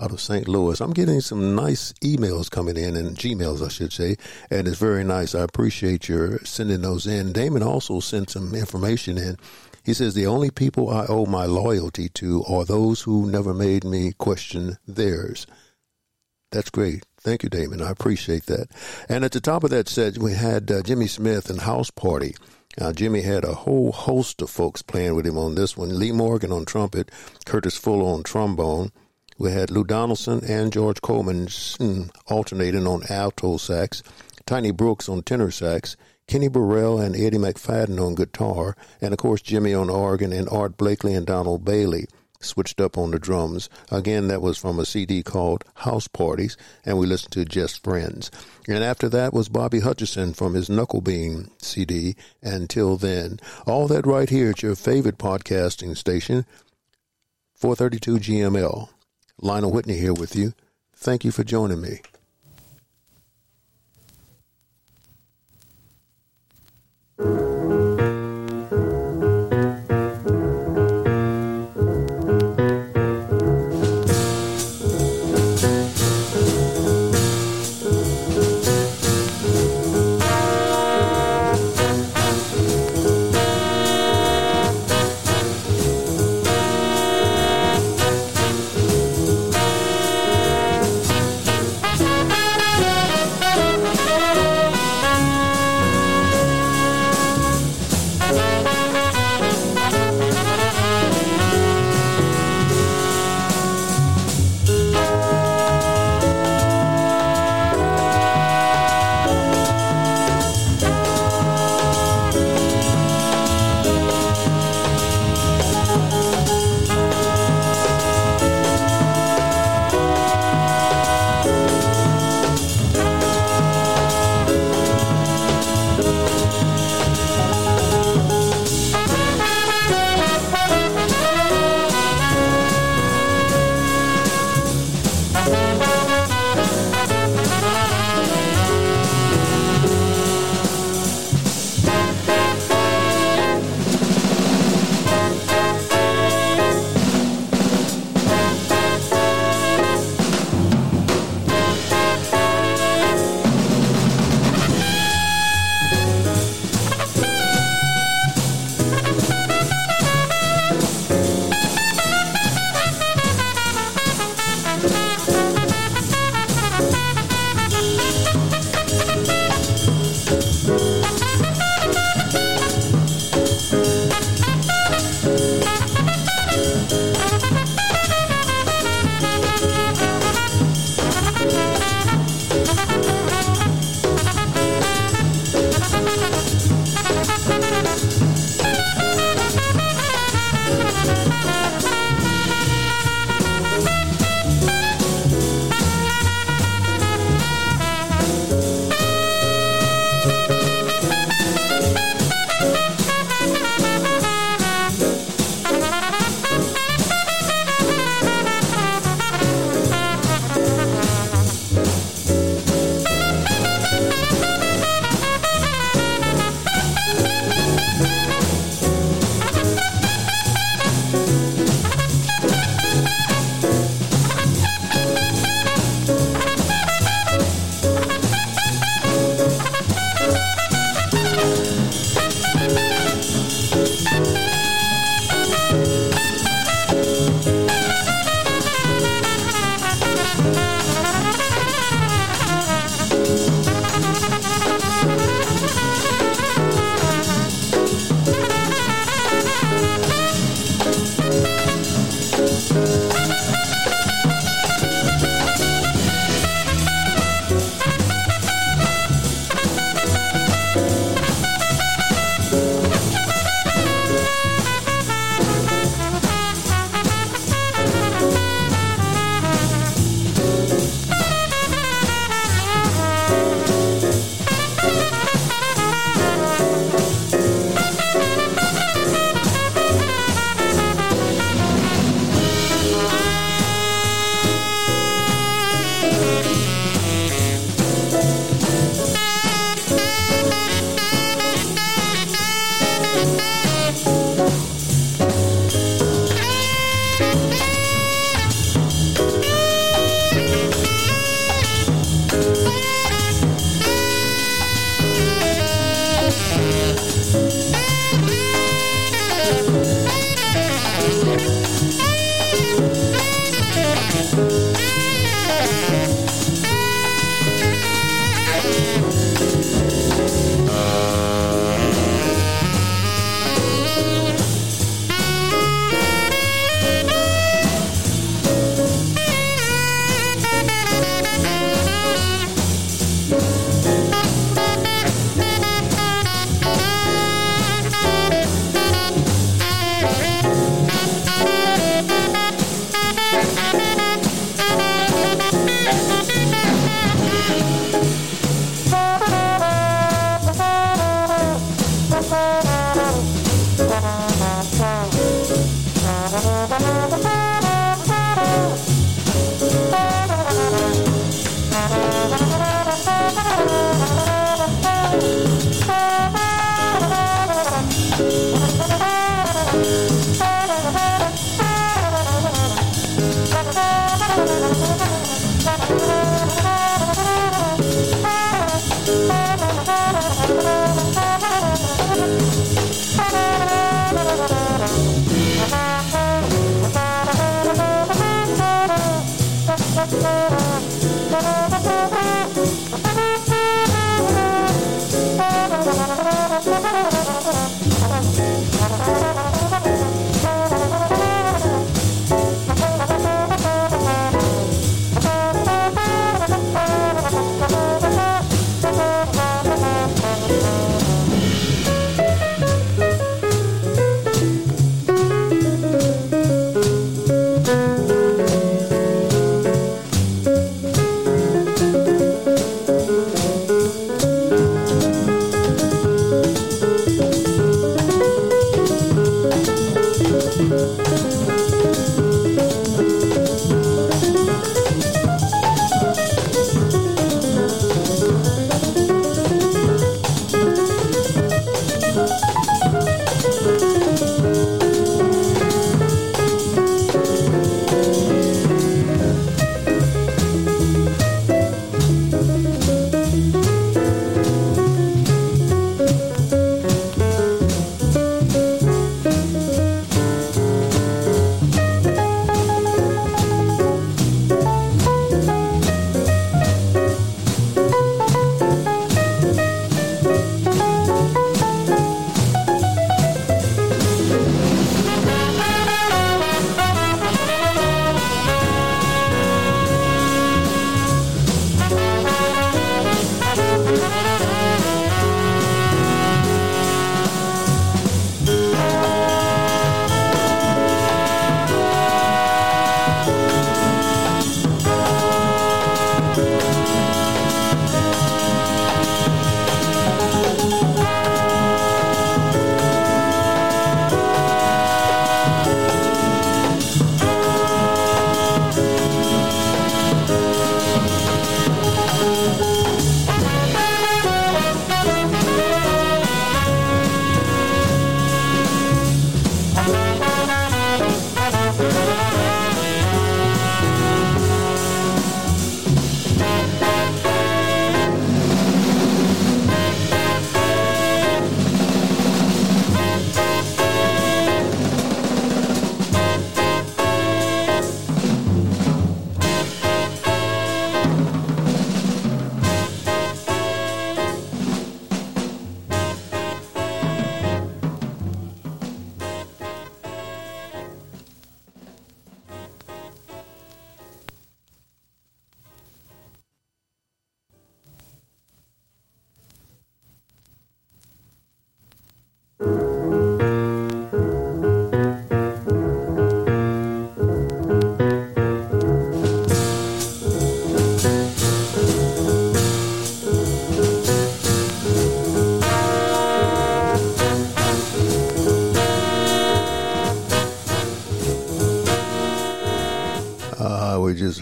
out 0.00 0.12
of 0.12 0.20
St. 0.20 0.48
Louis. 0.48 0.80
I'm 0.80 0.92
getting 0.92 1.20
some 1.20 1.54
nice 1.54 1.92
emails 2.04 2.50
coming 2.50 2.76
in, 2.76 2.96
and 2.96 3.16
Gmails, 3.16 3.64
I 3.64 3.68
should 3.68 3.92
say, 3.92 4.16
and 4.50 4.66
it's 4.66 4.78
very 4.78 5.04
nice. 5.04 5.34
I 5.34 5.40
appreciate 5.40 6.08
your 6.08 6.38
sending 6.40 6.82
those 6.82 7.06
in. 7.06 7.32
Damon 7.32 7.62
also 7.62 8.00
sent 8.00 8.30
some 8.30 8.54
information 8.54 9.18
in. 9.18 9.36
He 9.84 9.94
says, 9.94 10.14
The 10.14 10.26
only 10.26 10.50
people 10.50 10.90
I 10.90 11.06
owe 11.08 11.26
my 11.26 11.46
loyalty 11.46 12.08
to 12.10 12.44
are 12.44 12.64
those 12.64 13.02
who 13.02 13.30
never 13.30 13.52
made 13.54 13.84
me 13.84 14.12
question 14.12 14.76
theirs. 14.86 15.46
That's 16.50 16.70
great. 16.70 17.04
Thank 17.18 17.42
you, 17.42 17.48
Damon. 17.48 17.80
I 17.80 17.90
appreciate 17.90 18.46
that. 18.46 18.68
And 19.08 19.24
at 19.24 19.32
the 19.32 19.40
top 19.40 19.64
of 19.64 19.70
that 19.70 19.88
set, 19.88 20.18
we 20.18 20.34
had 20.34 20.70
uh, 20.70 20.82
Jimmy 20.82 21.06
Smith 21.06 21.48
and 21.48 21.60
House 21.60 21.90
Party. 21.90 22.34
Uh, 22.80 22.92
Jimmy 22.92 23.22
had 23.22 23.44
a 23.44 23.54
whole 23.54 23.92
host 23.92 24.40
of 24.40 24.50
folks 24.50 24.82
playing 24.82 25.14
with 25.14 25.26
him 25.26 25.36
on 25.36 25.54
this 25.54 25.76
one. 25.76 25.98
Lee 25.98 26.12
Morgan 26.12 26.52
on 26.52 26.64
trumpet, 26.64 27.10
Curtis 27.44 27.76
Fuller 27.76 28.14
on 28.14 28.22
trombone, 28.22 28.92
we 29.38 29.50
had 29.50 29.70
Lou 29.70 29.82
Donaldson 29.82 30.44
and 30.44 30.72
George 30.72 31.00
Coleman 31.00 31.48
alternating 32.28 32.86
on 32.86 33.02
alto 33.08 33.56
sax, 33.56 34.02
Tina 34.46 34.72
Brooks 34.72 35.08
on 35.08 35.22
tenor 35.22 35.50
sax, 35.50 35.96
Kenny 36.28 36.48
Burrell 36.48 37.00
and 37.00 37.16
Eddie 37.16 37.38
McFadden 37.38 38.00
on 38.00 38.14
guitar, 38.14 38.76
and 39.00 39.12
of 39.12 39.18
course 39.18 39.42
Jimmy 39.42 39.74
on 39.74 39.90
organ, 39.90 40.32
and 40.32 40.48
Art 40.48 40.76
Blakey 40.76 41.12
and 41.12 41.26
Donald 41.26 41.64
Bailey 41.64 42.06
switched 42.44 42.80
up 42.80 42.98
on 42.98 43.10
the 43.10 43.18
drums. 43.18 43.68
Again, 43.90 44.28
that 44.28 44.42
was 44.42 44.58
from 44.58 44.78
a 44.78 44.86
CD 44.86 45.22
called 45.22 45.64
House 45.76 46.08
Parties, 46.08 46.56
and 46.84 46.98
we 46.98 47.06
listened 47.06 47.32
to 47.32 47.44
Just 47.44 47.82
Friends. 47.82 48.30
And 48.68 48.84
after 48.84 49.08
that 49.08 49.32
was 49.32 49.48
Bobby 49.48 49.80
Hutcherson 49.80 50.34
from 50.34 50.54
his 50.54 50.68
Knucklebean 50.68 51.50
CD, 51.60 52.16
Until 52.42 52.96
Then. 52.96 53.38
All 53.66 53.88
that 53.88 54.06
right 54.06 54.28
here 54.28 54.50
at 54.50 54.62
your 54.62 54.74
favorite 54.74 55.18
podcasting 55.18 55.96
station, 55.96 56.44
432 57.54 58.18
GML. 58.18 58.88
Lionel 59.40 59.72
Whitney 59.72 59.98
here 59.98 60.14
with 60.14 60.36
you. 60.36 60.54
Thank 60.96 61.24
you 61.24 61.32
for 61.32 61.42
joining 61.42 61.80
me. 61.80 62.00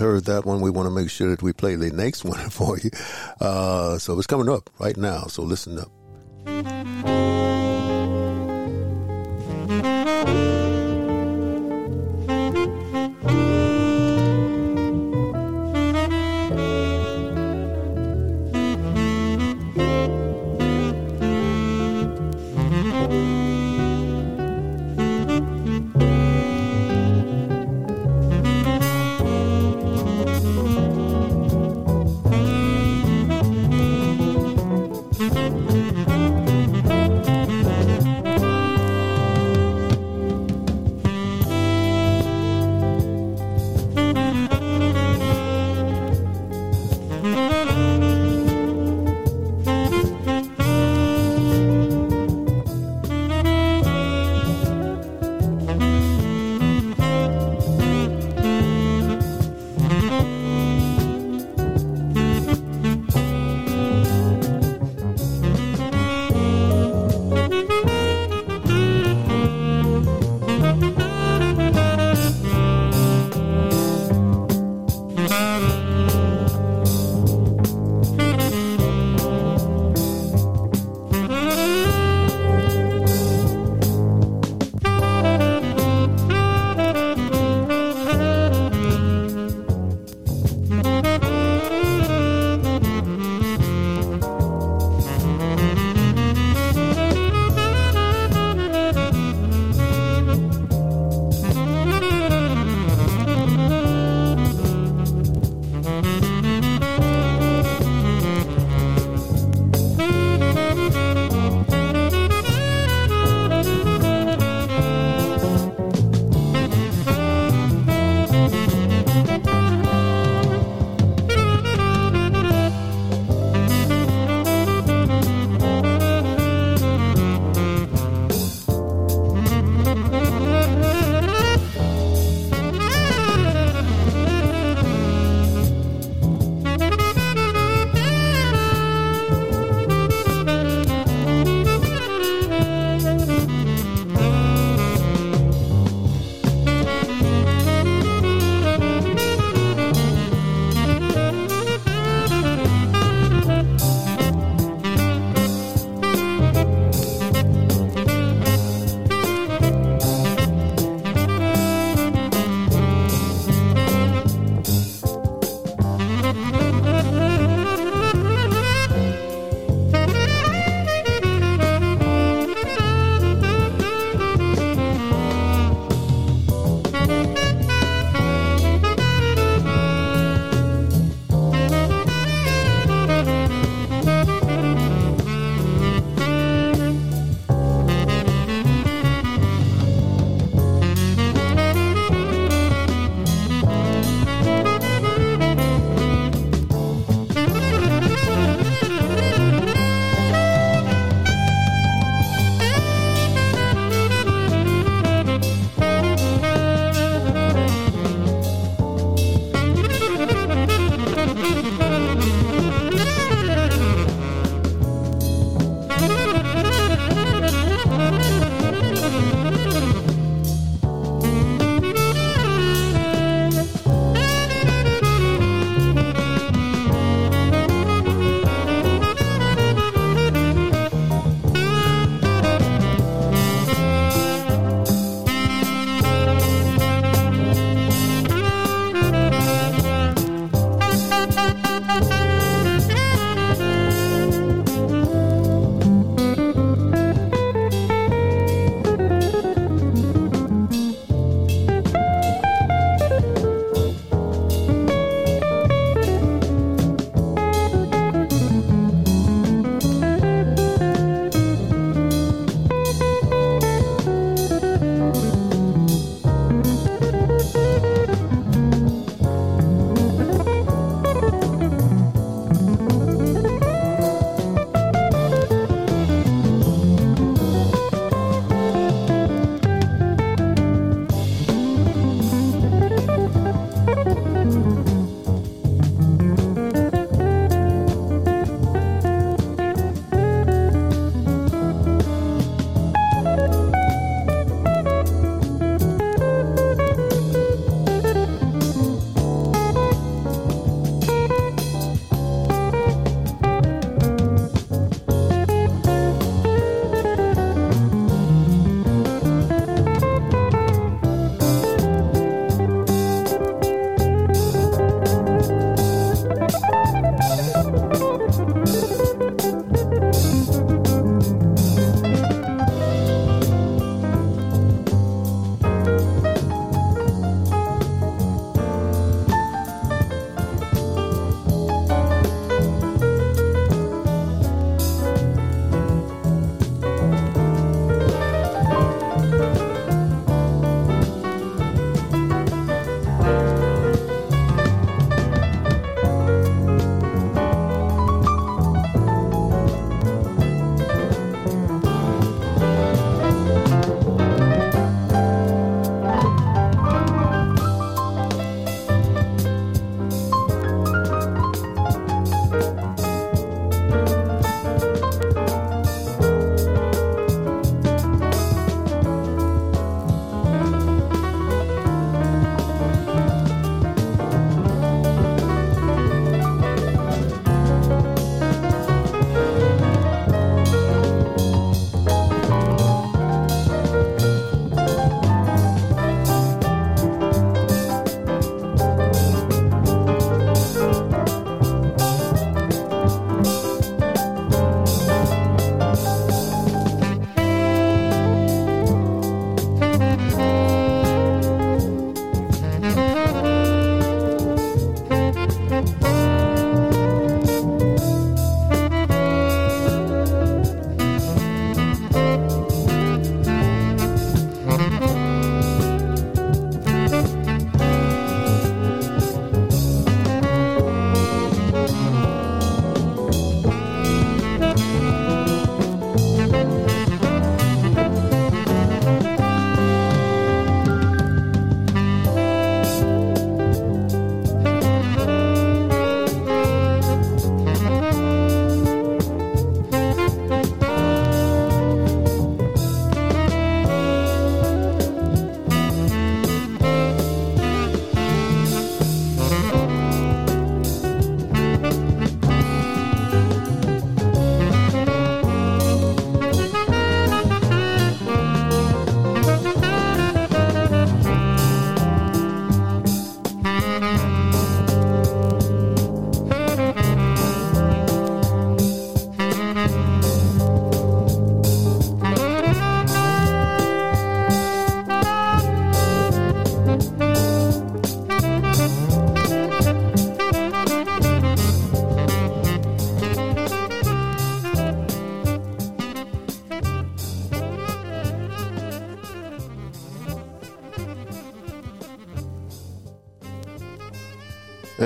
Heard 0.01 0.25
that 0.25 0.45
one. 0.45 0.61
We 0.61 0.71
want 0.71 0.87
to 0.87 0.95
make 0.95 1.11
sure 1.11 1.31
that 1.31 1.43
we 1.43 1.53
play 1.53 1.77
the 1.77 1.91
next 1.91 2.25
one 2.33 2.51
for 2.51 2.79
you. 2.79 2.91
Uh, 3.41 3.99
so 3.99 4.19
it's 4.19 4.27
coming 4.27 4.49
up 4.49 4.71
right 4.79 4.97
now. 4.97 5.25
So 5.25 5.43
listen 5.43 5.79
up. 5.79 6.00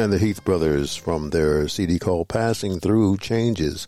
And 0.05 0.13
the 0.13 0.19
Heath 0.19 0.45
Brothers 0.45 0.95
from 0.95 1.31
their 1.31 1.67
CD 1.67 1.99
called 1.99 2.29
Passing 2.29 2.79
Through 2.79 3.17
Changes. 3.17 3.87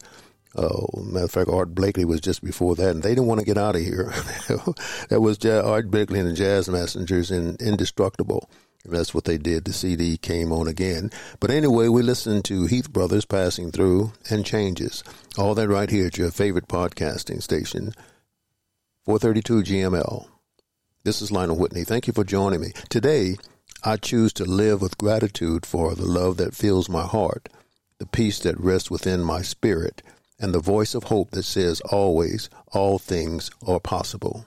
Oh, 0.56 0.88
matter 1.04 1.26
of 1.26 1.30
fact, 1.30 1.50
Art 1.50 1.74
Blakey 1.74 2.06
was 2.06 2.22
just 2.22 2.42
before 2.42 2.74
that, 2.74 2.92
and 2.92 3.02
they 3.02 3.10
didn't 3.10 3.26
want 3.26 3.40
to 3.40 3.44
get 3.44 3.58
out 3.58 3.76
of 3.76 3.82
here. 3.82 4.04
that 5.10 5.20
was 5.20 5.44
Art 5.44 5.90
Blakey 5.90 6.18
and 6.18 6.30
the 6.30 6.32
Jazz 6.32 6.70
Messengers 6.70 7.30
in 7.30 7.56
Indestructible. 7.60 8.48
And 8.84 8.94
that's 8.94 9.12
what 9.12 9.24
they 9.24 9.36
did. 9.36 9.66
The 9.66 9.74
CD 9.74 10.16
came 10.16 10.52
on 10.52 10.68
again. 10.68 11.10
But 11.38 11.50
anyway, 11.50 11.88
we 11.88 12.00
listened 12.00 12.46
to 12.46 12.64
Heath 12.64 12.90
Brothers 12.90 13.26
passing 13.26 13.70
through 13.70 14.12
and 14.30 14.42
changes. 14.42 15.04
All 15.36 15.54
that 15.54 15.68
right 15.68 15.90
here 15.90 16.06
at 16.06 16.16
your 16.16 16.30
favorite 16.30 16.66
podcasting 16.66 17.42
station, 17.42 17.92
432 19.04 19.74
GML. 19.74 20.28
This 21.04 21.20
is 21.20 21.30
Lionel 21.30 21.58
Whitney. 21.58 21.84
Thank 21.84 22.06
you 22.06 22.14
for 22.14 22.24
joining 22.24 22.62
me. 22.62 22.72
Today, 22.88 23.36
I 23.86 23.96
choose 23.96 24.32
to 24.32 24.44
live 24.44 24.82
with 24.82 24.98
gratitude 24.98 25.64
for 25.64 25.94
the 25.94 26.06
love 26.06 26.38
that 26.38 26.56
fills 26.56 26.88
my 26.88 27.06
heart, 27.06 27.48
the 28.00 28.06
peace 28.06 28.40
that 28.40 28.58
rests 28.58 28.90
within 28.90 29.22
my 29.22 29.42
spirit, 29.42 30.02
and 30.40 30.52
the 30.52 30.58
voice 30.58 30.92
of 30.96 31.04
hope 31.04 31.30
that 31.30 31.44
says 31.44 31.80
always, 31.82 32.50
all 32.72 32.98
things 32.98 33.48
are 33.64 33.78
possible. 33.78 34.44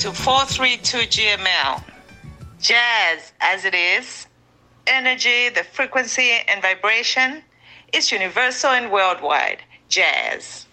To 0.00 0.12
432 0.12 0.98
GML. 1.08 1.82
Jazz, 2.60 3.32
as 3.40 3.64
it 3.64 3.74
is, 3.74 4.26
energy, 4.86 5.48
the 5.48 5.64
frequency, 5.64 6.32
and 6.48 6.60
vibration 6.60 7.42
is 7.94 8.12
universal 8.12 8.70
and 8.70 8.92
worldwide. 8.92 9.62
Jazz. 9.88 10.65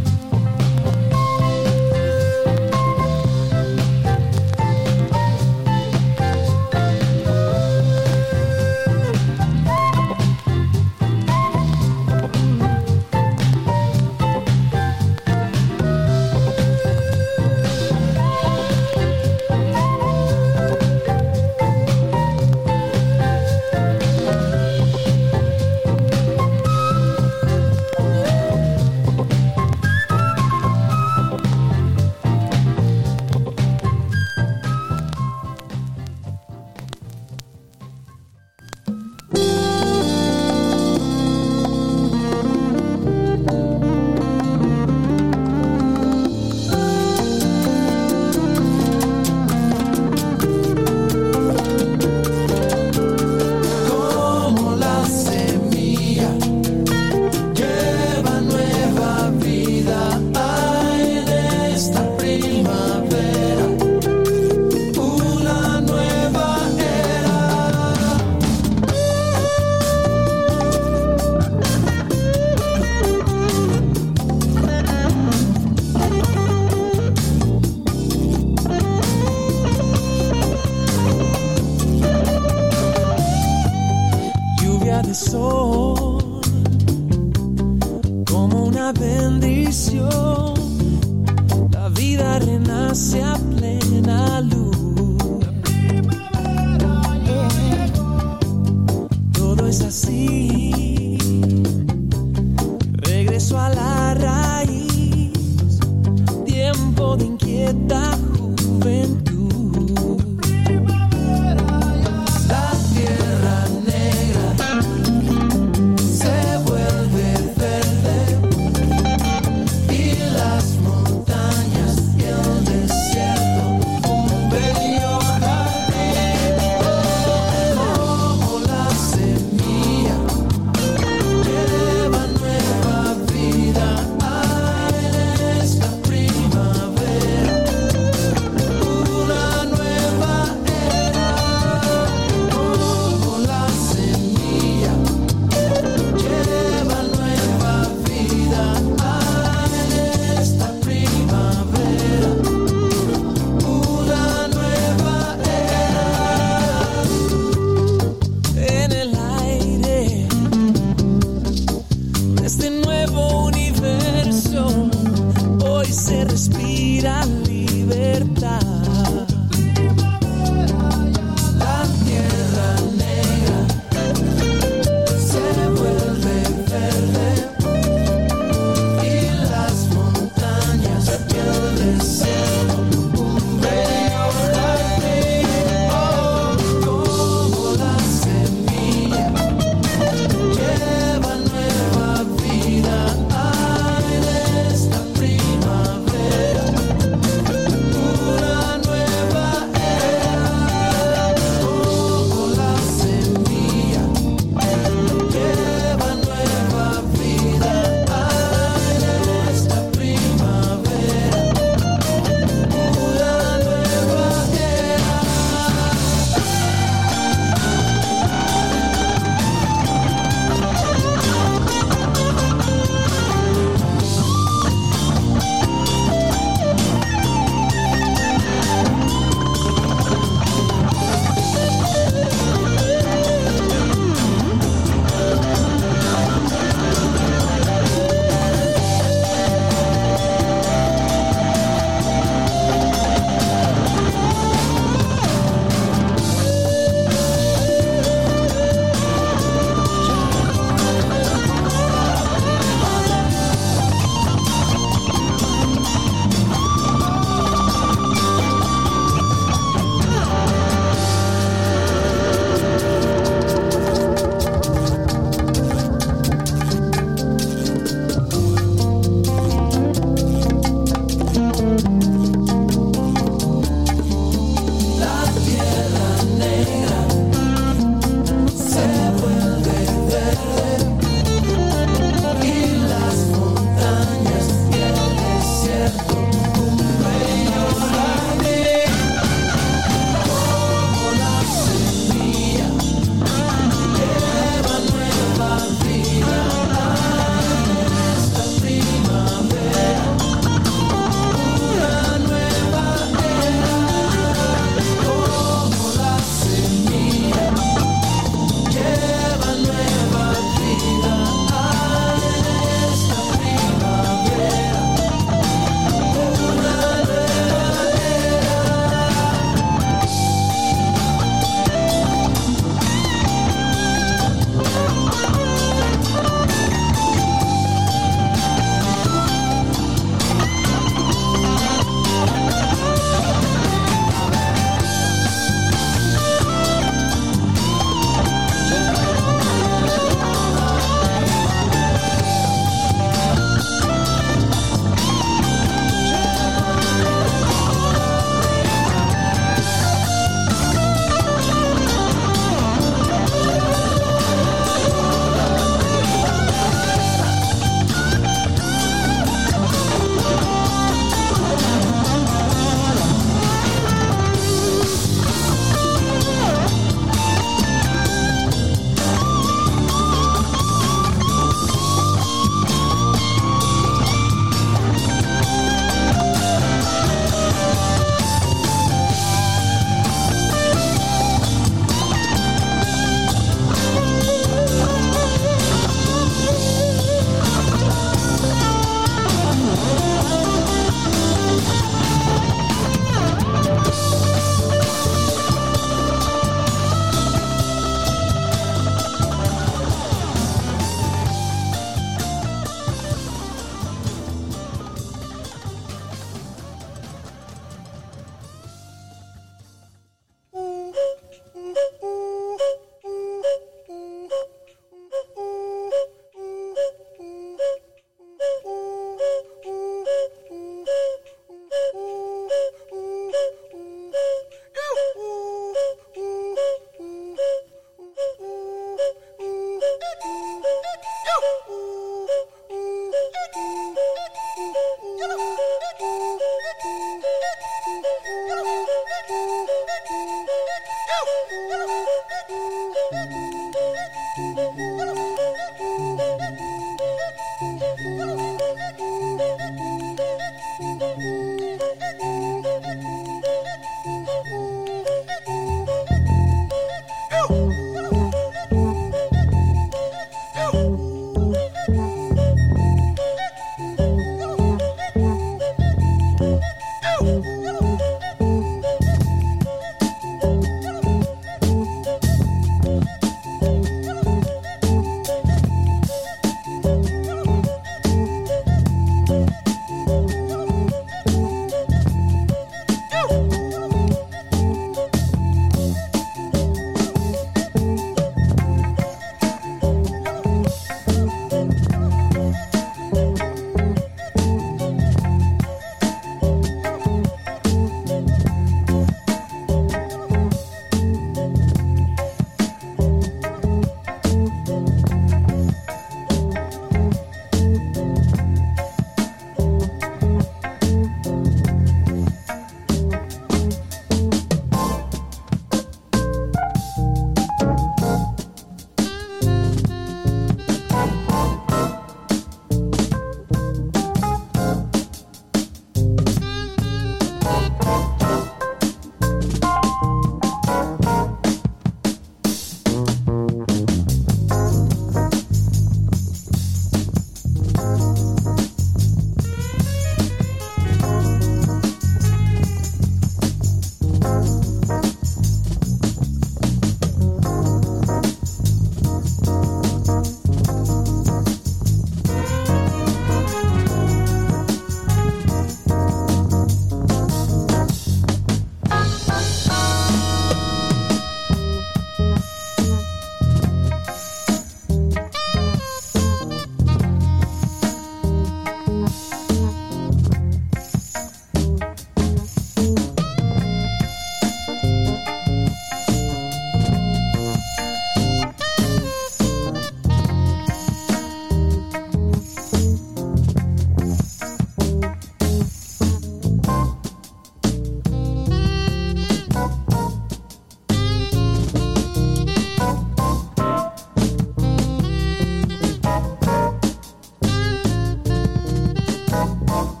Música 599.31 600.00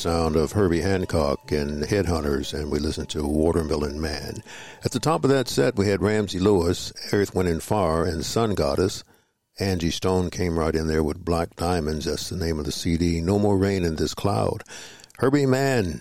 sound 0.00 0.34
of 0.34 0.52
Herbie 0.52 0.80
Hancock 0.80 1.52
and 1.52 1.82
Headhunters, 1.82 2.58
and 2.58 2.70
we 2.70 2.78
listened 2.78 3.10
to 3.10 3.22
Watermelon 3.22 4.00
Man. 4.00 4.42
At 4.82 4.92
the 4.92 4.98
top 4.98 5.24
of 5.24 5.30
that 5.30 5.46
set, 5.46 5.76
we 5.76 5.88
had 5.88 6.00
Ramsey 6.00 6.38
Lewis, 6.38 6.90
Earth, 7.12 7.34
Wind, 7.34 7.50
and 7.50 7.62
Fire, 7.62 8.06
and 8.06 8.24
Sun 8.24 8.54
Goddess. 8.54 9.04
Angie 9.58 9.90
Stone 9.90 10.30
came 10.30 10.58
right 10.58 10.74
in 10.74 10.86
there 10.86 11.02
with 11.02 11.22
Black 11.22 11.54
Diamonds. 11.54 12.06
That's 12.06 12.30
the 12.30 12.36
name 12.36 12.58
of 12.58 12.64
the 12.64 12.72
CD. 12.72 13.20
No 13.20 13.38
More 13.38 13.58
Rain 13.58 13.84
in 13.84 13.96
This 13.96 14.14
Cloud. 14.14 14.64
Herbie 15.18 15.44
Mann, 15.44 16.00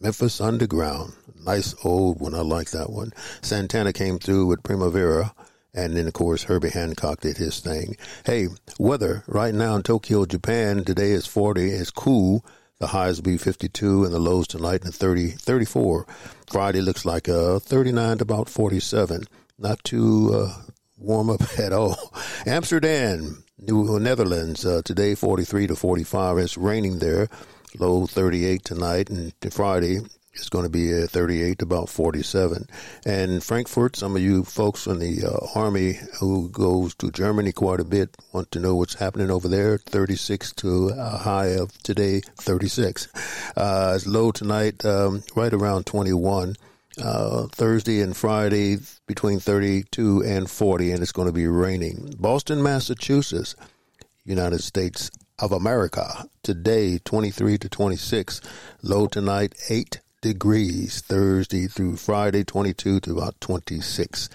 Memphis 0.00 0.40
Underground. 0.40 1.12
Nice 1.44 1.74
old 1.84 2.20
one. 2.20 2.34
I 2.34 2.40
like 2.40 2.70
that 2.70 2.88
one. 2.88 3.12
Santana 3.42 3.92
came 3.92 4.18
through 4.18 4.46
with 4.46 4.62
Primavera. 4.62 5.34
And 5.74 5.94
then, 5.94 6.06
of 6.06 6.14
course, 6.14 6.44
Herbie 6.44 6.70
Hancock 6.70 7.20
did 7.20 7.36
his 7.36 7.60
thing. 7.60 7.98
Hey, 8.24 8.48
weather 8.78 9.22
right 9.26 9.52
now 9.52 9.76
in 9.76 9.82
Tokyo, 9.82 10.24
Japan, 10.24 10.82
today 10.84 11.10
is 11.10 11.26
40. 11.26 11.68
It's 11.68 11.90
cool. 11.90 12.42
The 12.84 12.88
highs 12.88 13.16
will 13.16 13.32
be 13.32 13.38
52 13.38 14.04
and 14.04 14.12
the 14.12 14.18
lows 14.18 14.46
tonight 14.46 14.84
in 14.84 14.92
30, 14.92 15.30
34. 15.30 16.06
Friday 16.52 16.82
looks 16.82 17.06
like 17.06 17.30
uh, 17.30 17.58
39 17.58 18.18
to 18.18 18.22
about 18.22 18.50
47. 18.50 19.24
Not 19.58 19.82
too 19.84 20.30
uh, 20.34 20.54
warm 20.98 21.30
up 21.30 21.40
at 21.58 21.72
all. 21.72 22.12
Amsterdam, 22.44 23.42
New 23.58 23.98
Netherlands, 23.98 24.66
uh, 24.66 24.82
today 24.84 25.14
43 25.14 25.68
to 25.68 25.74
45. 25.74 26.36
It's 26.36 26.58
raining 26.58 26.98
there. 26.98 27.30
Low 27.78 28.04
38 28.04 28.62
tonight 28.62 29.08
and 29.08 29.32
Friday 29.50 30.00
it's 30.34 30.48
going 30.48 30.64
to 30.64 30.70
be 30.70 30.92
uh, 30.92 31.06
38 31.06 31.60
to 31.60 31.64
about 31.64 31.88
47. 31.88 32.66
And 33.06 33.42
Frankfurt, 33.42 33.96
some 33.96 34.16
of 34.16 34.22
you 34.22 34.44
folks 34.44 34.86
in 34.86 34.98
the 34.98 35.24
uh, 35.24 35.58
Army 35.58 35.98
who 36.20 36.48
goes 36.50 36.94
to 36.96 37.10
Germany 37.10 37.52
quite 37.52 37.80
a 37.80 37.84
bit 37.84 38.16
want 38.32 38.50
to 38.52 38.60
know 38.60 38.74
what's 38.74 38.94
happening 38.94 39.30
over 39.30 39.48
there. 39.48 39.78
36 39.78 40.52
to 40.54 40.88
a 40.88 41.18
high 41.18 41.48
of 41.48 41.76
today, 41.82 42.20
36. 42.36 43.08
Uh, 43.56 43.92
it's 43.94 44.06
low 44.06 44.32
tonight, 44.32 44.84
um, 44.84 45.22
right 45.36 45.52
around 45.52 45.86
21. 45.86 46.56
Uh, 46.96 47.48
Thursday 47.48 48.00
and 48.00 48.16
Friday 48.16 48.76
between 49.08 49.40
32 49.40 50.22
and 50.24 50.48
40, 50.48 50.92
and 50.92 51.02
it's 51.02 51.10
going 51.10 51.26
to 51.26 51.32
be 51.32 51.48
raining. 51.48 52.14
Boston, 52.20 52.62
Massachusetts, 52.62 53.56
United 54.24 54.62
States 54.62 55.10
of 55.40 55.50
America. 55.50 56.28
Today, 56.44 56.98
23 56.98 57.58
to 57.58 57.68
26. 57.68 58.40
Low 58.82 59.08
tonight, 59.08 59.54
8 59.68 60.00
degrees 60.24 61.02
Thursday 61.02 61.66
through 61.66 61.96
Friday, 61.96 62.44
22 62.44 63.00
to 63.00 63.12
about 63.12 63.38
26. 63.42 64.30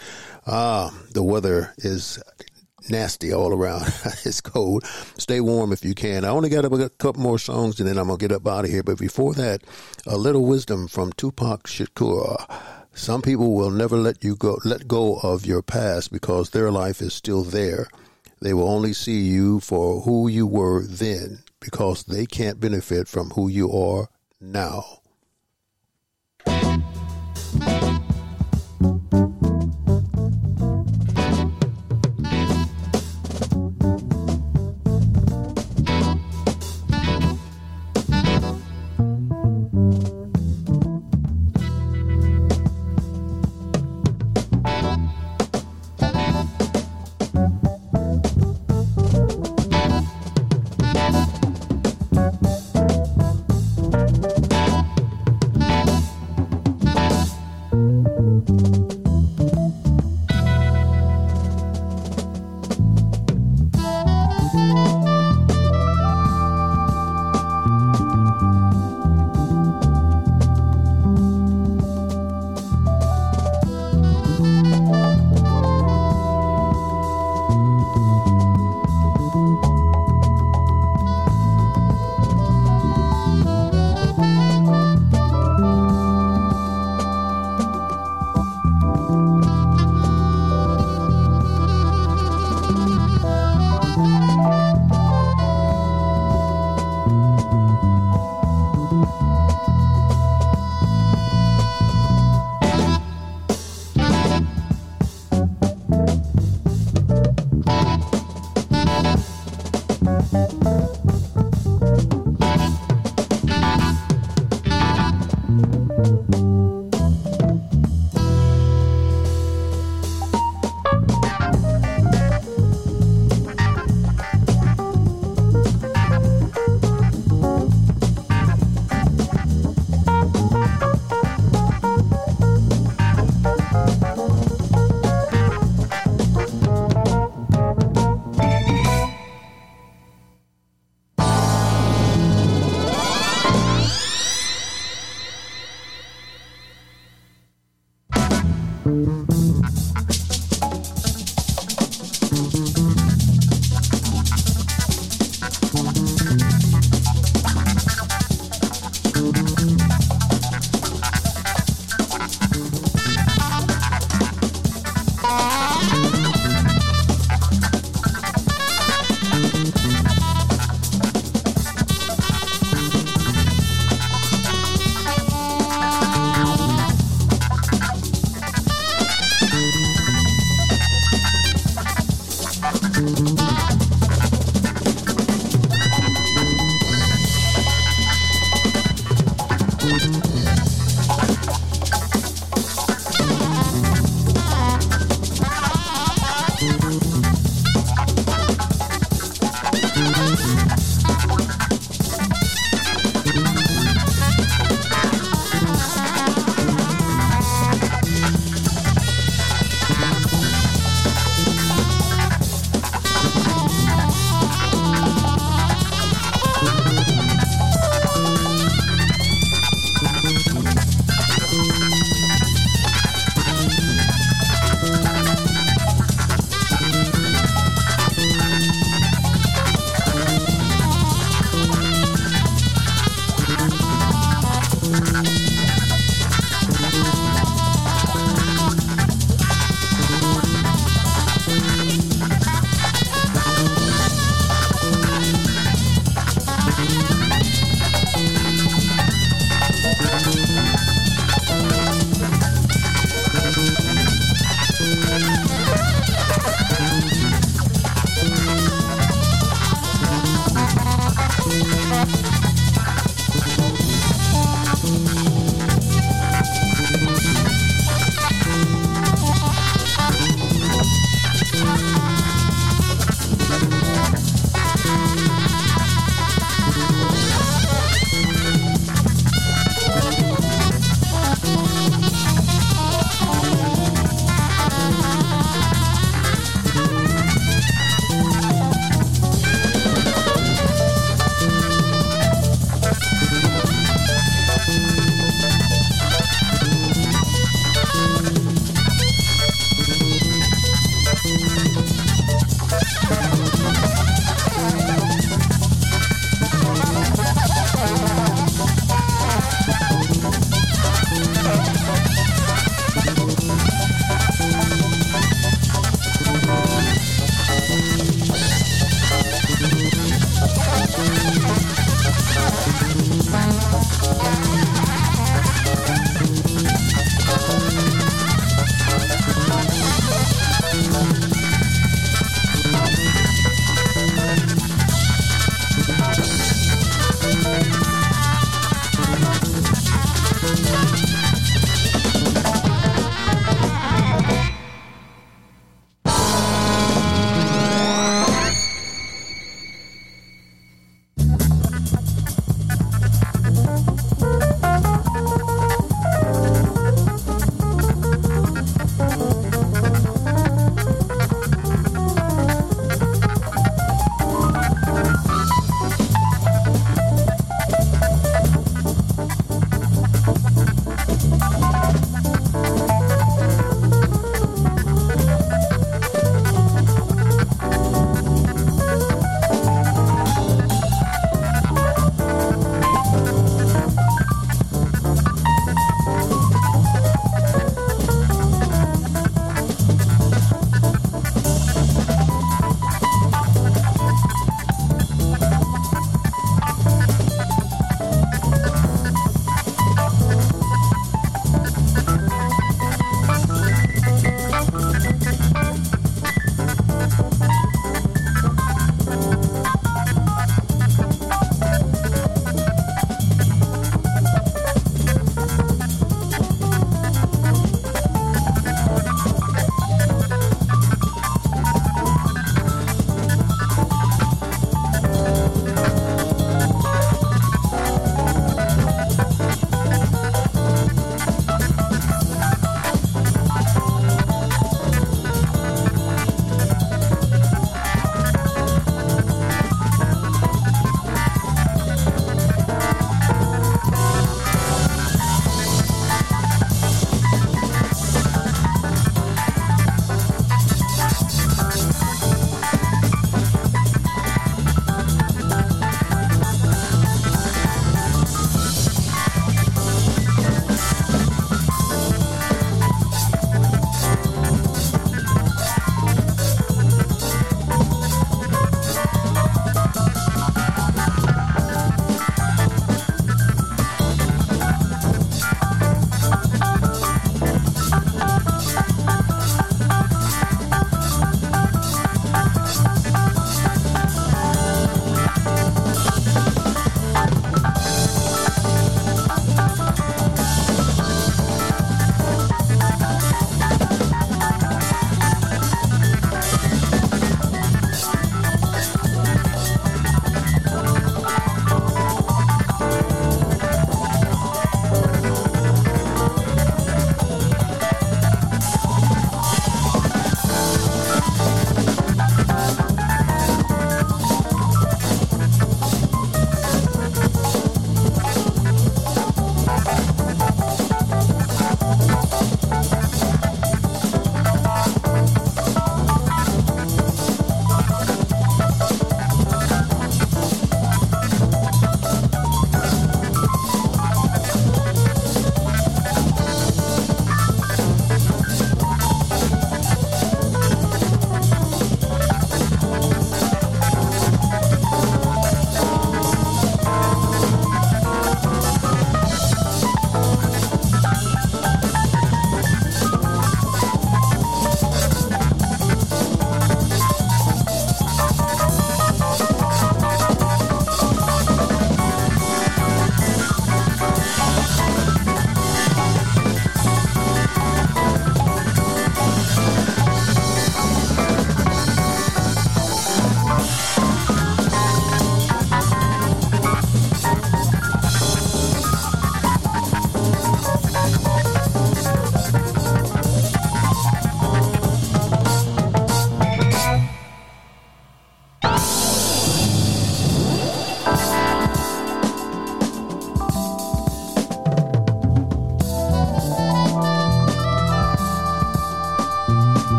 Ah, 0.45 0.93
the 1.13 1.23
weather 1.23 1.73
is 1.79 2.21
nasty 2.91 3.33
all 3.33 3.51
around. 3.51 3.81
it's 4.23 4.39
cold. 4.39 4.85
Stay 5.17 5.41
warm 5.41 5.73
if 5.73 5.83
you 5.83 5.95
can. 5.95 6.25
I 6.25 6.27
only 6.27 6.49
got 6.49 6.63
a 6.63 6.89
couple 6.99 7.23
more 7.23 7.39
songs 7.39 7.79
and 7.79 7.89
then 7.89 7.97
I'm 7.97 8.05
going 8.05 8.19
to 8.19 8.27
get 8.27 8.35
up 8.35 8.47
out 8.47 8.65
of 8.65 8.71
here. 8.71 8.83
But 8.83 8.99
before 8.99 9.33
that, 9.33 9.63
a 10.05 10.15
little 10.15 10.45
wisdom 10.45 10.87
from 10.87 11.11
Tupac 11.13 11.63
Shakur. 11.63 12.37
Some 12.93 13.23
people 13.23 13.55
will 13.55 13.71
never 13.71 13.97
let 13.97 14.23
you 14.23 14.35
go, 14.35 14.59
let 14.63 14.87
go 14.87 15.15
of 15.23 15.47
your 15.47 15.63
past 15.63 16.11
because 16.11 16.51
their 16.51 16.69
life 16.69 17.01
is 17.01 17.15
still 17.15 17.41
there. 17.41 17.87
They 18.41 18.53
will 18.53 18.69
only 18.69 18.93
see 18.93 19.21
you 19.21 19.59
for 19.59 20.01
who 20.01 20.27
you 20.27 20.45
were 20.45 20.85
then 20.85 21.39
because 21.59 22.03
they 22.03 22.27
can't 22.27 22.59
benefit 22.59 23.07
from 23.07 23.31
who 23.31 23.47
you 23.47 23.71
are 23.71 24.07
now. 24.39 24.98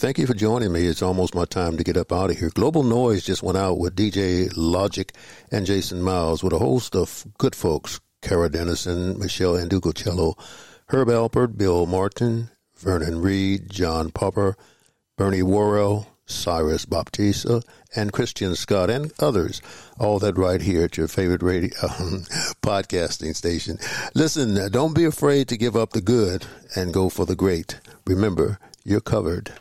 Thank 0.00 0.16
you 0.16 0.26
for 0.26 0.32
joining 0.32 0.72
me. 0.72 0.86
It's 0.86 1.02
almost 1.02 1.34
my 1.34 1.44
time 1.44 1.76
to 1.76 1.84
get 1.84 1.98
up 1.98 2.10
out 2.10 2.30
of 2.30 2.38
here. 2.38 2.48
Global 2.48 2.82
Noise 2.82 3.22
just 3.22 3.42
went 3.42 3.58
out 3.58 3.76
with 3.76 3.96
DJ 3.96 4.50
Logic 4.56 5.12
and 5.52 5.66
Jason 5.66 6.00
Miles 6.00 6.42
with 6.42 6.54
a 6.54 6.58
host 6.58 6.96
of 6.96 7.26
good 7.36 7.54
folks. 7.54 8.00
Kara 8.22 8.48
Dennison, 8.48 9.16
Meshell 9.16 9.62
Ndegeocello, 9.62 10.38
Herb 10.86 11.08
Alpert, 11.08 11.58
Bill 11.58 11.84
Martin, 11.84 12.48
Vernon 12.78 13.20
Reid, 13.20 13.68
John 13.68 14.10
Popper, 14.10 14.56
Bernie 15.18 15.42
Worrell, 15.42 16.06
Cyrus 16.24 16.86
Baptista, 16.86 17.60
and 17.94 18.10
Christian 18.10 18.54
Scott, 18.54 18.88
and 18.88 19.12
others. 19.20 19.60
All 19.98 20.18
that 20.20 20.38
right 20.38 20.62
here 20.62 20.84
at 20.84 20.96
your 20.96 21.08
favorite 21.08 21.42
radio 21.42 21.76
um, 21.82 22.22
podcasting 22.62 23.36
station. 23.36 23.78
Listen, 24.14 24.70
don't 24.72 24.94
be 24.94 25.04
afraid 25.04 25.48
to 25.48 25.58
give 25.58 25.76
up 25.76 25.90
the 25.90 26.00
good 26.00 26.46
and 26.74 26.94
go 26.94 27.10
for 27.10 27.26
the 27.26 27.36
great. 27.36 27.78
Remember, 28.06 28.58
you're 28.82 29.02
covered. 29.02 29.52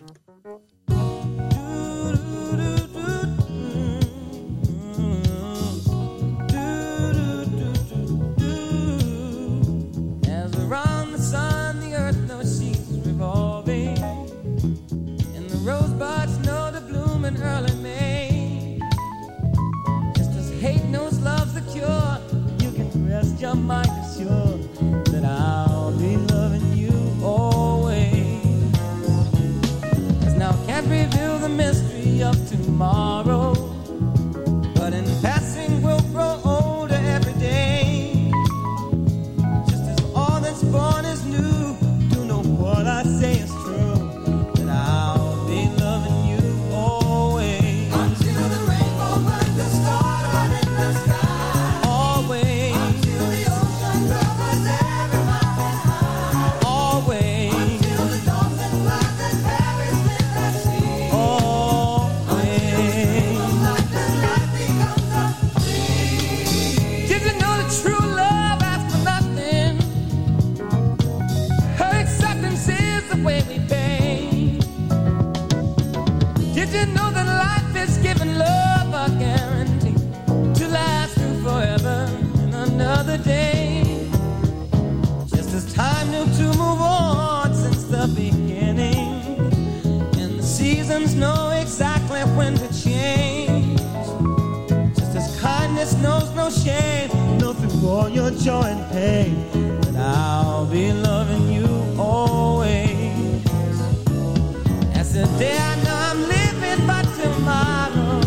Tomorrow. 32.79 33.18
No 96.49 96.55
shame, 96.55 97.09
through 97.39 97.89
all 97.89 98.09
your 98.09 98.31
joy 98.31 98.63
and 98.63 98.91
pain, 98.91 99.81
that 99.81 99.95
I'll 99.95 100.65
be 100.65 100.91
loving 100.91 101.47
you 101.51 101.67
always. 101.97 103.45
As 104.95 105.13
the 105.13 105.25
day 105.37 105.57
I 105.57 105.75
know 105.83 105.97
I'm 106.09 106.21
living, 106.35 106.87
but 106.87 107.05
tomorrow 107.21 108.21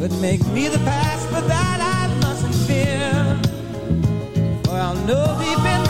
could 0.00 0.20
make 0.20 0.46
me 0.48 0.68
the 0.68 0.78
past, 0.78 1.30
but 1.30 1.46
that 1.48 1.80
I 1.80 2.08
mustn't 2.22 2.54
fear. 2.66 3.12
For 4.64 4.76
I'll 4.76 4.94
know 5.06 5.36
deep 5.40 5.58
in 5.58 5.87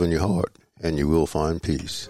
In 0.00 0.12
your 0.12 0.20
heart, 0.20 0.54
and 0.80 0.96
you 0.96 1.08
will 1.08 1.26
find 1.26 1.60
peace. 1.60 2.08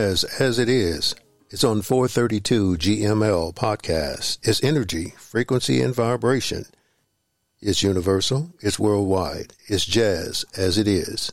Jazz 0.00 0.24
as 0.40 0.58
it 0.58 0.68
is. 0.68 1.14
It's 1.50 1.62
on 1.62 1.82
432 1.82 2.78
GML 2.78 3.54
podcast. 3.54 4.38
It's 4.42 4.64
energy, 4.64 5.12
frequency, 5.18 5.82
and 5.82 5.94
vibration. 5.94 6.64
It's 7.60 7.82
universal. 7.82 8.50
It's 8.62 8.78
worldwide. 8.78 9.52
It's 9.66 9.84
jazz 9.84 10.46
as 10.56 10.78
it 10.78 10.88
is. 10.88 11.32